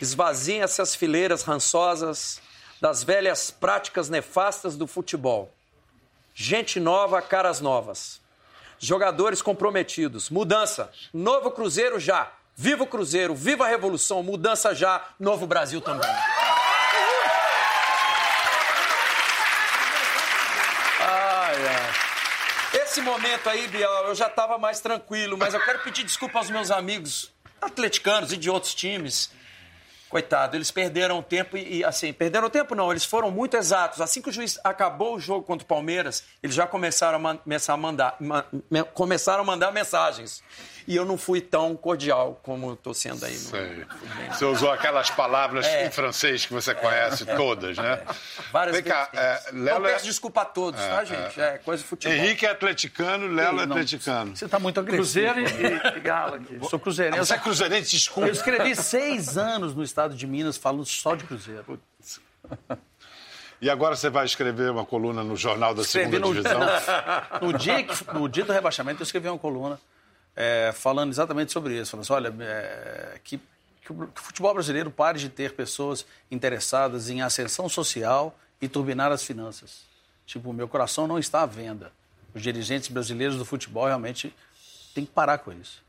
Esvaziem 0.01 0.61
essas 0.61 0.93
fileiras 0.93 1.43
rançosas 1.43 2.41
das 2.81 3.01
velhas 3.01 3.49
práticas 3.49 4.09
nefastas 4.09 4.75
do 4.75 4.85
futebol. 4.85 5.49
Gente 6.35 6.77
nova, 6.77 7.21
caras 7.21 7.61
novas. 7.61 8.19
Jogadores 8.77 9.41
comprometidos. 9.41 10.29
Mudança. 10.29 10.91
Novo 11.13 11.51
Cruzeiro 11.51 12.01
já. 12.01 12.29
Viva 12.53 12.83
o 12.83 12.87
Cruzeiro, 12.87 13.33
viva 13.33 13.63
a 13.63 13.69
Revolução, 13.69 14.21
mudança 14.21 14.75
já, 14.75 15.01
novo 15.17 15.47
Brasil 15.47 15.79
também. 15.79 16.09
Ai, 20.99 21.55
ai. 21.65 22.81
Esse 22.83 22.99
momento 22.99 23.49
aí, 23.49 23.69
Bial, 23.69 24.07
eu 24.07 24.15
já 24.15 24.27
estava 24.27 24.57
mais 24.57 24.81
tranquilo, 24.81 25.37
mas 25.37 25.53
eu 25.53 25.63
quero 25.63 25.79
pedir 25.79 26.03
desculpa 26.03 26.39
aos 26.39 26.49
meus 26.49 26.71
amigos 26.71 27.36
atleticanos 27.61 28.31
e 28.31 28.37
de 28.37 28.49
outros 28.49 28.73
times. 28.73 29.29
Coitado, 30.09 30.55
eles 30.55 30.71
perderam 30.71 31.21
tempo 31.21 31.57
e, 31.57 31.83
assim, 31.83 32.13
perderam 32.13 32.49
tempo 32.49 32.73
não, 32.73 32.91
eles 32.91 33.03
foram 33.03 33.29
muito 33.29 33.57
exatos. 33.57 33.99
Assim 33.99 34.21
que 34.21 34.29
o 34.29 34.31
juiz 34.31 34.57
acabou 34.63 35.15
o 35.15 35.19
jogo 35.19 35.43
contra 35.43 35.65
o 35.65 35.67
Palmeiras, 35.67 36.23
eles 36.41 36.55
já 36.55 36.65
começaram 36.65 37.27
a, 37.27 37.37
começar 37.37 37.73
a 37.73 37.77
mandar, 37.77 38.15
ma, 38.19 38.45
me, 38.71 38.83
começaram 38.85 39.41
a 39.41 39.45
mandar 39.45 39.71
mensagens 39.73 40.41
e 40.87 40.95
eu 40.95 41.03
não 41.03 41.17
fui 41.17 41.41
tão 41.41 41.75
cordial 41.75 42.39
como 42.41 42.71
estou 42.71 42.93
sendo 42.93 43.25
aí. 43.25 43.33
No... 43.33 43.39
Sei. 43.39 43.85
Você 44.31 44.45
usou 44.45 44.71
aquelas 44.71 45.09
palavras 45.09 45.65
é. 45.65 45.85
em 45.85 45.91
francês 45.91 46.45
que 46.45 46.53
você 46.53 46.73
conhece 46.73 47.29
é. 47.29 47.35
todas, 47.35 47.77
né? 47.77 48.01
É. 48.07 48.15
Várias 48.53 48.75
Vem 48.75 48.85
cá, 48.85 49.09
é, 49.13 49.41
Lelo 49.51 49.85
é- 49.85 49.93
peço 49.93 50.05
desculpa 50.05 50.43
a 50.43 50.45
todos, 50.45 50.79
tá, 50.79 51.01
é, 51.01 51.05
gente? 51.05 51.41
É, 51.41 51.57
coisa 51.57 51.83
de 51.83 51.89
futebol. 51.89 52.15
Henrique 52.15 52.45
é 52.45 52.51
atleticano, 52.51 53.27
Lelo 53.27 53.59
é 53.59 53.63
atleticano. 53.65 54.35
Você 54.35 54.45
está 54.45 54.57
muito 54.59 54.79
agressivo. 54.79 55.03
Cruzeiro 55.03 55.39
e, 55.41 55.97
e 55.97 55.99
Gala 55.99 56.37
aqui. 56.37 56.57
Sou 56.69 56.79
cruzeirense. 56.79 57.19
Ah, 57.19 57.25
você 57.25 57.33
é 57.33 57.37
cruzeirense, 57.37 57.91
desculpa. 57.91 58.29
Eu 58.29 58.33
escrevi 58.33 58.73
seis 58.75 59.37
anos 59.37 59.75
no 59.75 59.83
estado 59.83 60.15
de 60.15 60.25
Minas 60.25 60.55
falando 60.55 60.85
só 60.85 61.15
de 61.15 61.25
Cruzeiro. 61.25 61.79
E 63.59 63.69
agora 63.69 63.95
você 63.95 64.09
vai 64.09 64.23
escrever 64.23 64.71
uma 64.71 64.85
coluna 64.85 65.23
no 65.23 65.35
Jornal 65.35 65.73
da 65.73 65.81
Escrevi 65.81 66.11
Segunda 66.11 66.27
no, 66.27 66.33
Divisão? 66.33 66.59
No, 67.41 67.51
no, 67.51 67.57
dia 67.57 67.83
que, 67.83 68.13
no 68.13 68.29
dia 68.29 68.45
do 68.45 68.53
rebaixamento, 68.53 69.01
eu 69.01 69.03
escrevi 69.03 69.27
uma 69.27 69.39
coluna 69.39 69.79
é, 70.37 70.71
falando 70.71 71.11
exatamente 71.11 71.51
sobre 71.51 71.73
isso. 71.73 71.91
Falando 71.91 72.03
assim, 72.03 72.13
olha, 72.13 72.35
é, 72.39 73.19
que, 73.23 73.41
que, 73.83 73.91
o, 73.91 74.07
que 74.07 74.21
o 74.21 74.23
futebol 74.23 74.53
brasileiro 74.53 74.91
pare 74.91 75.17
de 75.17 75.29
ter 75.29 75.53
pessoas 75.53 76.05
interessadas 76.29 77.09
em 77.09 77.23
ascensão 77.23 77.67
social 77.67 78.37
e 78.61 78.67
turbinar 78.67 79.11
as 79.11 79.23
finanças. 79.23 79.81
Tipo, 80.27 80.53
meu 80.53 80.67
coração 80.67 81.07
não 81.07 81.17
está 81.17 81.41
à 81.41 81.45
venda. 81.47 81.91
Os 82.35 82.43
dirigentes 82.43 82.89
brasileiros 82.89 83.35
do 83.35 83.45
futebol 83.45 83.87
realmente 83.87 84.31
têm 84.93 85.05
que 85.05 85.11
parar 85.11 85.39
com 85.39 85.51
isso. 85.51 85.81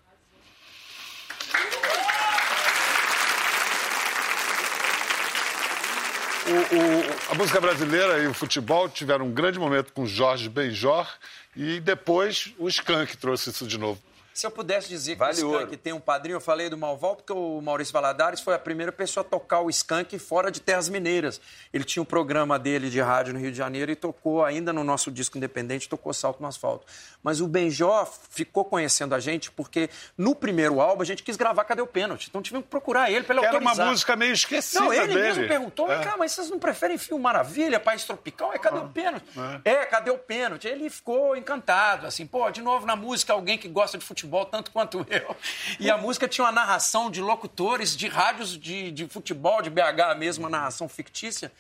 O, 6.47 6.51
o, 6.51 7.33
a 7.33 7.35
música 7.35 7.61
brasileira 7.61 8.19
e 8.21 8.27
o 8.27 8.33
futebol 8.33 8.89
tiveram 8.89 9.27
um 9.27 9.33
grande 9.33 9.59
momento 9.59 9.93
com 9.93 10.07
Jorge 10.07 10.49
Benjor 10.49 11.07
e 11.55 11.79
depois 11.81 12.55
o 12.59 12.67
Skank 12.69 13.19
trouxe 13.19 13.51
isso 13.51 13.67
de 13.67 13.77
novo. 13.77 14.01
Se 14.39 14.47
eu 14.47 14.53
pudesse 14.53 14.89
dizer 14.89 15.15
que 15.15 15.19
vale 15.19 15.43
o 15.43 15.53
Skank 15.53 15.77
tem 15.79 15.93
um 15.93 15.99
padrinho, 15.99 16.37
eu 16.37 16.41
falei 16.41 16.71
do 16.71 16.79
Malval, 16.79 17.17
porque 17.17 17.33
o 17.33 17.61
Maurício 17.61 17.93
Valadares 17.93 18.41
foi 18.41 18.55
a 18.55 18.59
primeira 18.61 18.93
pessoa 18.93 19.27
a 19.27 19.29
tocar 19.29 19.63
o 19.63 19.69
Skank 19.69 20.17
fora 20.17 20.49
de 20.49 20.61
Terras 20.61 20.89
Mineiras. 20.89 21.41
Ele 21.73 21.83
tinha 21.83 22.01
um 22.01 22.07
programa 22.07 22.57
dele 22.57 22.89
de 22.89 23.01
rádio 23.01 23.33
no 23.33 23.41
Rio 23.41 23.51
de 23.51 23.59
Janeiro 23.59 23.91
e 23.91 23.97
tocou, 23.97 24.45
ainda 24.45 24.73
no 24.73 24.85
nosso 24.85 25.11
disco 25.11 25.37
independente, 25.37 25.89
tocou 25.89 26.15
Salto 26.15 26.41
no 26.41 26.47
Asfalto. 26.47 26.87
Mas 27.21 27.41
o 27.41 27.49
Benjó 27.49 28.09
ficou 28.31 28.65
conhecendo 28.65 29.13
a 29.13 29.19
gente 29.19 29.51
porque 29.51 29.91
no 30.17 30.37
primeiro 30.37 30.81
álbum 30.81 31.03
a 31.03 31.05
gente 31.05 31.25
quis 31.25 31.35
gravar 31.35 31.65
Cadê 31.65 31.83
o 31.83 31.87
Pênalti? 31.89 32.29
Então 32.29 32.41
tivemos 32.41 32.67
que 32.67 32.71
procurar 32.71 33.11
ele 33.11 33.25
pela 33.25 33.41
autorizar. 33.41 33.75
Era 33.75 33.83
uma 33.83 33.91
música 33.91 34.15
meio 34.15 34.35
esquecida 34.35 34.85
Não, 34.85 34.93
ele 34.93 35.09
dele. 35.09 35.21
mesmo 35.21 35.49
perguntou, 35.49 35.91
é. 35.91 36.05
cara, 36.05 36.17
mas 36.17 36.31
vocês 36.31 36.49
não 36.49 36.61
preferem 36.61 36.97
Fio 36.97 37.19
Maravilha, 37.19 37.81
País 37.81 38.05
Tropical? 38.05 38.53
É 38.53 38.59
Cadê 38.59 38.79
ah, 38.79 38.83
o 38.83 38.89
Pênalti? 38.89 39.27
É. 39.65 39.73
é, 39.73 39.85
Cadê 39.85 40.13
o 40.13 40.19
Pênalti? 40.19 40.69
Ele 40.69 40.89
ficou 40.89 41.37
encantado, 41.37 42.07
assim, 42.07 42.25
pô, 42.25 42.49
de 42.53 42.63
novo 42.63 42.87
na 42.87 42.95
música 42.95 43.33
alguém 43.33 43.59
que 43.59 43.67
gosta 43.67 43.99
de 43.99 44.05
futebol 44.05 44.28
tanto 44.47 44.71
quanto 44.71 45.07
eu. 45.11 45.37
E 45.79 45.91
a 45.91 45.97
música 45.97 46.29
tinha 46.29 46.45
uma 46.45 46.53
narração 46.53 47.11
de 47.11 47.21
locutores 47.21 47.97
de 47.97 48.09
rádios 48.09 48.59
de, 48.59 48.91
de 48.91 49.07
futebol, 49.09 49.63
de 49.63 49.71
BH 49.71 50.17
mesmo, 50.19 50.45
uma 50.45 50.51
narração 50.51 50.89
fictícia. 50.89 51.51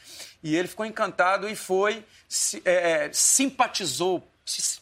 E 0.42 0.54
ele 0.57 0.68
ficou 0.68 0.87
encantado 0.87 1.48
e 1.48 1.57
foi, 1.57 2.04
é, 2.64 3.07
é, 3.07 3.11
simpatizou 3.12 4.26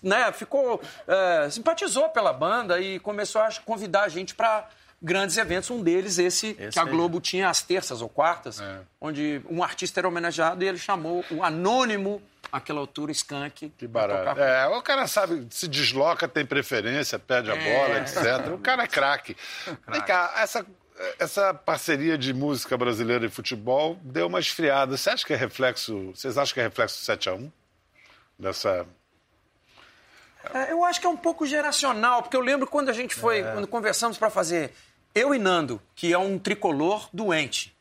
né, 0.01 0.31
ficou 0.31 0.81
é, 1.09 1.51
simpatizou 1.51 2.09
pela 2.11 2.33
banda 2.33 2.81
e 2.81 3.01
começou 3.01 3.40
a 3.40 3.49
convidar 3.64 4.03
a 4.03 4.09
gente 4.09 4.33
para 4.33 4.68
grandes 5.03 5.37
eventos. 5.37 5.70
Um 5.70 5.83
deles, 5.83 6.18
esse, 6.18 6.57
esse 6.59 6.70
que 6.70 6.79
a 6.79 6.85
Globo 6.85 7.20
tinha 7.20 7.49
às 7.49 7.62
terças 7.62 8.01
ou 8.01 8.09
quartas, 8.09 8.61
é. 8.61 8.81
onde 9.01 9.42
um 9.51 9.62
artista 9.62 10.01
era 10.01 10.09
homenageado 10.09 10.62
e 10.64 10.68
ele 10.68 10.79
chamou 10.79 11.25
o 11.31 11.42
Anônimo 11.42 12.22
àquela 12.50 12.80
altura, 12.80 13.12
Skank. 13.12 13.70
Que 13.76 13.87
barato. 13.87 14.40
É, 14.40 14.66
o 14.68 14.82
cara 14.82 15.06
sabe, 15.06 15.46
se 15.50 15.68
desloca, 15.68 16.28
tem 16.28 16.44
preferência, 16.44 17.18
perde 17.18 17.50
a 17.50 17.56
bola, 17.56 17.98
etc. 18.00 18.52
O 18.52 18.59
cara 18.59 18.85
é 18.85 18.87
craque. 18.87 19.37
Vem 19.88 20.00
cá, 20.02 20.35
essa, 20.38 20.66
essa 21.18 21.54
parceria 21.54 22.16
de 22.16 22.32
música 22.32 22.76
brasileira 22.76 23.26
e 23.26 23.28
futebol 23.28 23.98
deu 24.02 24.26
uma 24.26 24.40
esfriada. 24.40 24.96
Você 24.96 25.11
acha 25.11 25.26
que 25.26 25.32
é 25.32 25.37
reflexo. 25.37 26.12
Vocês 26.14 26.38
acham 26.38 26.54
que 26.54 26.61
é 26.61 26.64
reflexo 26.64 26.98
7x1? 27.12 27.50
Dessa. 28.38 28.87
É, 30.52 30.72
eu 30.72 30.85
acho 30.85 31.00
que 31.00 31.06
é 31.06 31.11
um 31.11 31.16
pouco 31.16 31.46
geracional, 31.46 32.22
porque 32.22 32.37
eu 32.37 32.40
lembro 32.40 32.66
quando 32.66 32.88
a 32.88 32.92
gente 32.92 33.14
foi, 33.14 33.42
quando 33.42 33.66
conversamos 33.66 34.16
para 34.16 34.30
fazer 34.30 34.72
eu 35.14 35.35
e 35.35 35.38
Nando, 35.38 35.80
que 35.94 36.12
é 36.12 36.18
um 36.18 36.38
tricolor 36.38 37.09
doente, 37.12 37.74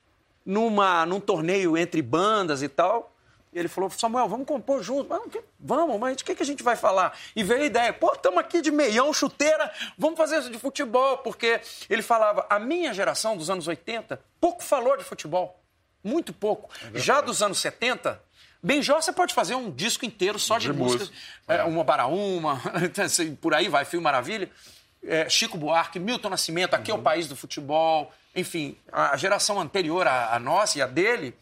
numa, 0.45 1.05
num 1.05 1.19
torneio 1.19 1.77
entre 1.77 2.01
bandas 2.01 2.61
e 2.63 2.69
tal. 2.69 3.14
E 3.55 3.57
ele 3.57 3.69
falou, 3.69 3.89
Samuel, 3.89 4.27
vamos 4.27 4.45
compor 4.45 4.83
junto. 4.83 5.07
Mas, 5.09 5.21
vamos, 5.57 5.97
mas 5.97 6.19
o 6.19 6.25
que, 6.25 6.35
que 6.35 6.43
a 6.43 6.45
gente 6.45 6.61
vai 6.61 6.75
falar? 6.75 7.17
E 7.33 7.41
veio 7.41 7.61
a 7.61 7.65
ideia, 7.65 7.93
pô, 7.93 8.11
estamos 8.11 8.37
aqui 8.37 8.61
de 8.61 8.69
meião, 8.69 9.13
chuteira, 9.13 9.71
vamos 9.97 10.17
fazer 10.17 10.39
isso 10.39 10.51
de 10.51 10.59
futebol. 10.59 11.19
Porque 11.19 11.61
ele 11.89 12.01
falava, 12.01 12.45
a 12.49 12.59
minha 12.59 12.93
geração 12.93 13.37
dos 13.37 13.49
anos 13.49 13.65
80 13.65 14.19
pouco 14.41 14.61
falou 14.61 14.97
de 14.97 15.05
futebol. 15.05 15.57
Muito 16.03 16.33
pouco. 16.33 16.69
Já 16.93 17.21
dos 17.21 17.41
anos 17.41 17.57
70, 17.59 18.21
Benjó 18.61 19.01
você 19.01 19.13
pode 19.13 19.33
fazer 19.33 19.55
um 19.55 19.71
disco 19.71 20.05
inteiro 20.05 20.37
só 20.37 20.57
de, 20.57 20.67
De 20.67 20.73
músicas. 20.73 21.07
música. 21.07 21.25
É, 21.47 21.63
uma 21.63 21.85
para 21.85 22.07
uma, 22.07 22.61
assim, 23.01 23.35
por 23.35 23.53
aí 23.53 23.69
vai, 23.69 23.85
Fio 23.85 24.01
Maravilha. 24.01 24.51
É, 25.01 25.29
Chico 25.29 25.57
Buarque, 25.57 25.97
Milton 25.97 26.29
Nascimento, 26.29 26.73
aqui 26.73 26.91
é 26.91 26.93
o 26.93 27.01
país 27.01 27.29
do 27.29 27.37
futebol. 27.37 28.11
Enfim, 28.35 28.77
a 28.91 29.15
geração 29.15 29.61
anterior 29.61 30.05
à, 30.05 30.35
à 30.35 30.39
nossa 30.39 30.77
e 30.77 30.81
a 30.81 30.87
dele 30.87 31.33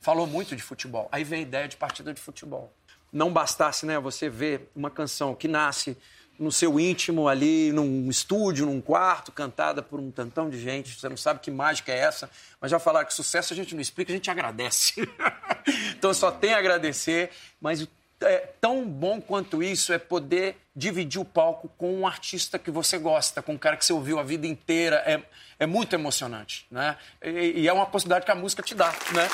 falou 0.00 0.26
muito 0.26 0.54
de 0.54 0.62
futebol. 0.62 1.08
Aí 1.10 1.24
veio 1.24 1.40
a 1.40 1.42
ideia 1.42 1.68
de 1.68 1.76
partida 1.76 2.12
de 2.12 2.20
futebol. 2.20 2.72
Não 3.12 3.32
bastasse, 3.32 3.86
né, 3.86 3.98
você 3.98 4.28
ver 4.28 4.70
uma 4.74 4.90
canção 4.90 5.34
que 5.34 5.48
nasce 5.48 5.96
no 6.38 6.52
seu 6.52 6.78
íntimo 6.78 7.28
ali, 7.28 7.72
num 7.72 8.08
estúdio, 8.10 8.66
num 8.66 8.80
quarto, 8.80 9.32
cantada 9.32 9.82
por 9.82 9.98
um 9.98 10.10
tantão 10.10 10.50
de 10.50 10.60
gente. 10.60 10.98
Você 10.98 11.08
não 11.08 11.16
sabe 11.16 11.40
que 11.40 11.50
mágica 11.50 11.92
é 11.92 11.98
essa, 11.98 12.30
mas 12.60 12.70
já 12.70 12.78
falaram 12.78 13.06
que 13.06 13.14
sucesso 13.14 13.52
a 13.52 13.56
gente 13.56 13.74
não 13.74 13.80
explica, 13.80 14.12
a 14.12 14.14
gente 14.14 14.30
agradece. 14.30 15.08
então 15.96 16.12
só 16.12 16.30
tem 16.30 16.52
a 16.52 16.58
agradecer, 16.58 17.30
mas 17.60 17.88
é, 18.20 18.48
tão 18.60 18.86
bom 18.86 19.20
quanto 19.20 19.62
isso 19.62 19.92
é 19.92 19.98
poder 19.98 20.56
dividir 20.74 21.20
o 21.20 21.24
palco 21.24 21.70
com 21.76 22.00
um 22.00 22.06
artista 22.06 22.58
que 22.58 22.70
você 22.70 22.98
gosta, 22.98 23.42
com 23.42 23.54
um 23.54 23.58
cara 23.58 23.76
que 23.76 23.84
você 23.84 23.92
ouviu 23.92 24.18
a 24.18 24.22
vida 24.22 24.46
inteira. 24.46 24.96
É, 25.06 25.22
é 25.58 25.66
muito 25.66 25.94
emocionante, 25.94 26.66
né? 26.70 26.96
E, 27.22 27.62
e 27.62 27.68
é 27.68 27.72
uma 27.72 27.86
possibilidade 27.86 28.26
que 28.26 28.30
a 28.30 28.34
música 28.34 28.62
te 28.62 28.74
dá, 28.74 28.90
né? 29.12 29.28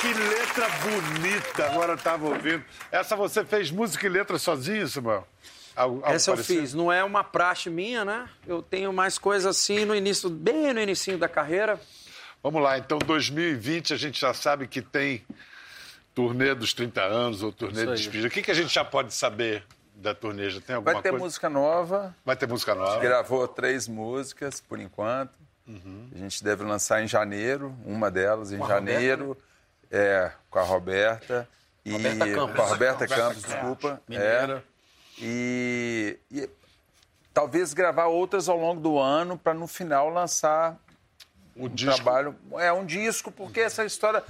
Que 0.00 0.12
letra 0.12 0.68
bonita! 0.80 1.66
Agora 1.66 1.92
eu 1.94 1.98
tava 1.98 2.26
ouvindo. 2.26 2.62
Essa 2.92 3.16
você 3.16 3.44
fez 3.44 3.70
música 3.70 4.06
e 4.06 4.08
letra 4.08 4.38
sozinho, 4.38 4.86
Samuel? 4.88 5.26
Algo, 5.74 5.96
algo 5.96 6.08
Essa 6.14 6.30
eu 6.30 6.34
parecido? 6.34 6.60
fiz. 6.60 6.74
Não 6.74 6.92
é 6.92 7.02
uma 7.02 7.24
praxe 7.24 7.68
minha, 7.70 8.04
né? 8.04 8.28
Eu 8.46 8.62
tenho 8.62 8.92
mais 8.92 9.18
coisas 9.18 9.46
assim 9.46 9.84
no 9.84 9.94
início, 9.94 10.28
bem 10.30 10.72
no 10.72 10.80
início 10.80 11.16
da 11.18 11.28
carreira. 11.28 11.80
Vamos 12.42 12.62
lá, 12.62 12.78
então 12.78 12.98
2020 12.98 13.92
a 13.92 13.96
gente 13.96 14.20
já 14.20 14.32
sabe 14.32 14.66
que 14.68 14.80
tem 14.80 15.24
turnê 16.14 16.54
dos 16.54 16.72
30 16.72 17.02
anos 17.02 17.42
ou 17.42 17.50
turnê 17.50 17.84
de 17.86 17.92
despedida. 17.94 18.28
O 18.28 18.30
que, 18.30 18.42
que 18.42 18.50
a 18.50 18.54
gente 18.54 18.72
já 18.72 18.84
pode 18.84 19.12
saber 19.12 19.64
da 19.94 20.14
turnê? 20.14 20.48
Já 20.50 20.60
tem 20.60 20.76
alguma 20.76 20.94
Vai 20.94 21.02
ter 21.02 21.10
coisa? 21.10 21.24
música 21.24 21.48
nova. 21.50 22.14
Vai 22.24 22.36
ter 22.36 22.46
música 22.46 22.74
nova. 22.74 23.00
Gravou 23.00 23.48
três 23.48 23.88
músicas, 23.88 24.60
por 24.60 24.78
enquanto. 24.78 25.34
A 26.14 26.18
gente 26.18 26.44
deve 26.44 26.62
lançar 26.62 27.02
em 27.02 27.08
janeiro, 27.08 27.74
uma 27.84 28.08
delas 28.10 28.52
em 28.52 28.62
a 28.62 28.66
janeiro. 28.66 29.36
É, 29.90 30.30
com 30.50 30.58
a 30.58 30.62
Roberta. 30.62 31.48
E, 31.84 31.92
Roberta 31.92 32.26
Campos. 32.32 32.56
Com 32.56 32.62
a 32.62 32.66
Roberta, 32.66 33.04
Roberta 33.04 33.06
Campos, 33.08 33.44
Campos. 33.44 33.52
desculpa. 33.52 34.02
Mineira. 34.08 34.64
É. 34.72 34.76
E, 35.18 36.18
e 36.30 36.50
talvez 37.32 37.72
gravar 37.72 38.06
outras 38.06 38.48
ao 38.48 38.58
longo 38.58 38.80
do 38.80 38.98
ano 38.98 39.38
para 39.38 39.54
no 39.54 39.66
final 39.66 40.08
lançar 40.10 40.76
O 41.54 41.66
um 41.66 41.68
disco. 41.68 41.94
trabalho. 41.94 42.34
É 42.58 42.72
um 42.72 42.84
disco, 42.84 43.30
porque 43.30 43.60
essa 43.60 43.84
história. 43.84 44.22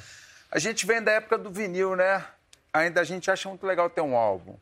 A 0.51 0.59
gente 0.59 0.87
vem 0.87 1.03
da 1.03 1.13
época 1.13 1.37
do 1.39 1.51
vinil, 1.51 1.97
né? 1.97 2.25
Ainda 2.73 3.01
a 3.01 3.05
gente 3.05 3.31
acha 3.31 3.49
muito 3.49 3.67
legal 3.67 3.89
ter 3.91 4.01
um 4.01 4.15
álbum. 4.17 4.55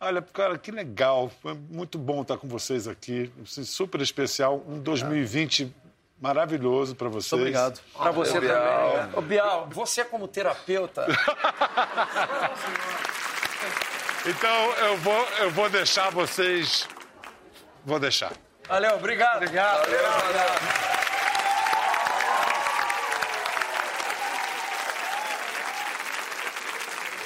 Olha, 0.00 0.20
cara, 0.20 0.58
que 0.58 0.70
legal. 0.72 1.30
Foi 1.40 1.54
muito 1.54 1.96
bom 1.96 2.22
estar 2.22 2.36
com 2.36 2.48
vocês 2.48 2.88
aqui. 2.88 3.32
Super 3.44 4.00
especial. 4.00 4.62
Um 4.66 4.80
2020 4.80 5.72
maravilhoso 6.22 6.94
para 6.94 7.08
vocês. 7.08 7.32
Muito 7.32 7.42
obrigado. 7.42 7.80
Pra 7.98 8.12
você 8.12 8.38
Bial. 8.40 8.92
também. 8.92 9.18
Ô, 9.18 9.20
Bial, 9.20 9.68
você 9.70 10.04
como 10.04 10.28
terapeuta, 10.28 11.04
Então 14.24 14.72
eu 14.74 14.96
vou, 14.98 15.28
eu 15.40 15.50
vou 15.50 15.68
deixar 15.68 16.10
vocês. 16.12 16.88
Vou 17.84 17.98
deixar. 17.98 18.32
Valeu, 18.68 18.94
obrigado. 18.94 19.38
Obrigado. 19.38 19.88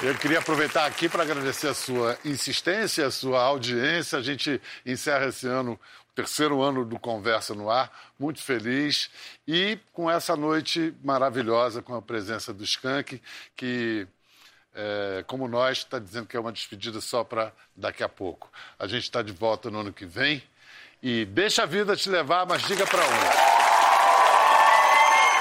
Eu 0.02 0.14
queria 0.14 0.38
aproveitar 0.38 0.87
aqui 0.87 1.06
para 1.06 1.22
agradecer 1.22 1.68
a 1.68 1.74
sua 1.74 2.18
insistência, 2.24 3.06
a 3.06 3.11
sua 3.11 3.42
audiência. 3.42 4.18
A 4.18 4.22
gente 4.22 4.59
encerra 4.87 5.26
esse 5.26 5.46
ano, 5.46 5.78
terceiro 6.16 6.62
ano 6.62 6.85
do 6.85 6.98
Conversa 6.98 7.55
no 7.55 7.70
Ar, 7.70 7.92
muito 8.18 8.42
feliz. 8.42 9.11
E 9.46 9.79
com 9.92 10.11
essa 10.11 10.35
noite 10.35 10.94
maravilhosa, 11.05 11.83
com 11.83 11.94
a 11.94 12.00
presença 12.00 12.55
do 12.55 12.64
Skank, 12.64 13.20
que, 13.55 14.09
é, 14.74 15.22
como 15.26 15.46
nós, 15.46 15.79
está 15.79 15.98
dizendo 15.98 16.26
que 16.26 16.35
é 16.37 16.40
uma 16.40 16.50
despedida 16.50 17.02
só 17.02 17.22
para 17.22 17.52
daqui 17.76 18.02
a 18.02 18.09
pouco. 18.09 18.50
A 18.79 18.87
gente 18.87 19.02
está 19.02 19.20
de 19.20 19.33
volta 19.33 19.70
no 19.70 19.81
ano 19.81 19.92
que 19.92 20.07
vem. 20.07 20.42
E 21.02 21.26
deixa 21.26 21.64
a 21.64 21.66
vida 21.66 21.94
te 21.94 22.09
levar, 22.09 22.46
mas 22.46 22.62
diga 22.62 22.87
para 22.87 23.05
onde. 23.05 23.37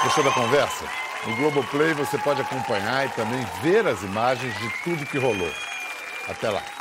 Gostou 0.04 0.22
da 0.22 0.30
conversa? 0.30 0.84
No 1.26 1.36
Globoplay 1.36 1.94
você 1.94 2.18
pode 2.18 2.42
acompanhar 2.42 3.06
e 3.06 3.08
também 3.14 3.42
ver 3.62 3.86
as 3.86 4.02
imagens 4.02 4.54
de 4.58 4.82
tudo 4.84 5.06
que 5.06 5.16
rolou. 5.16 5.50
Até 6.28 6.50
lá. 6.50 6.75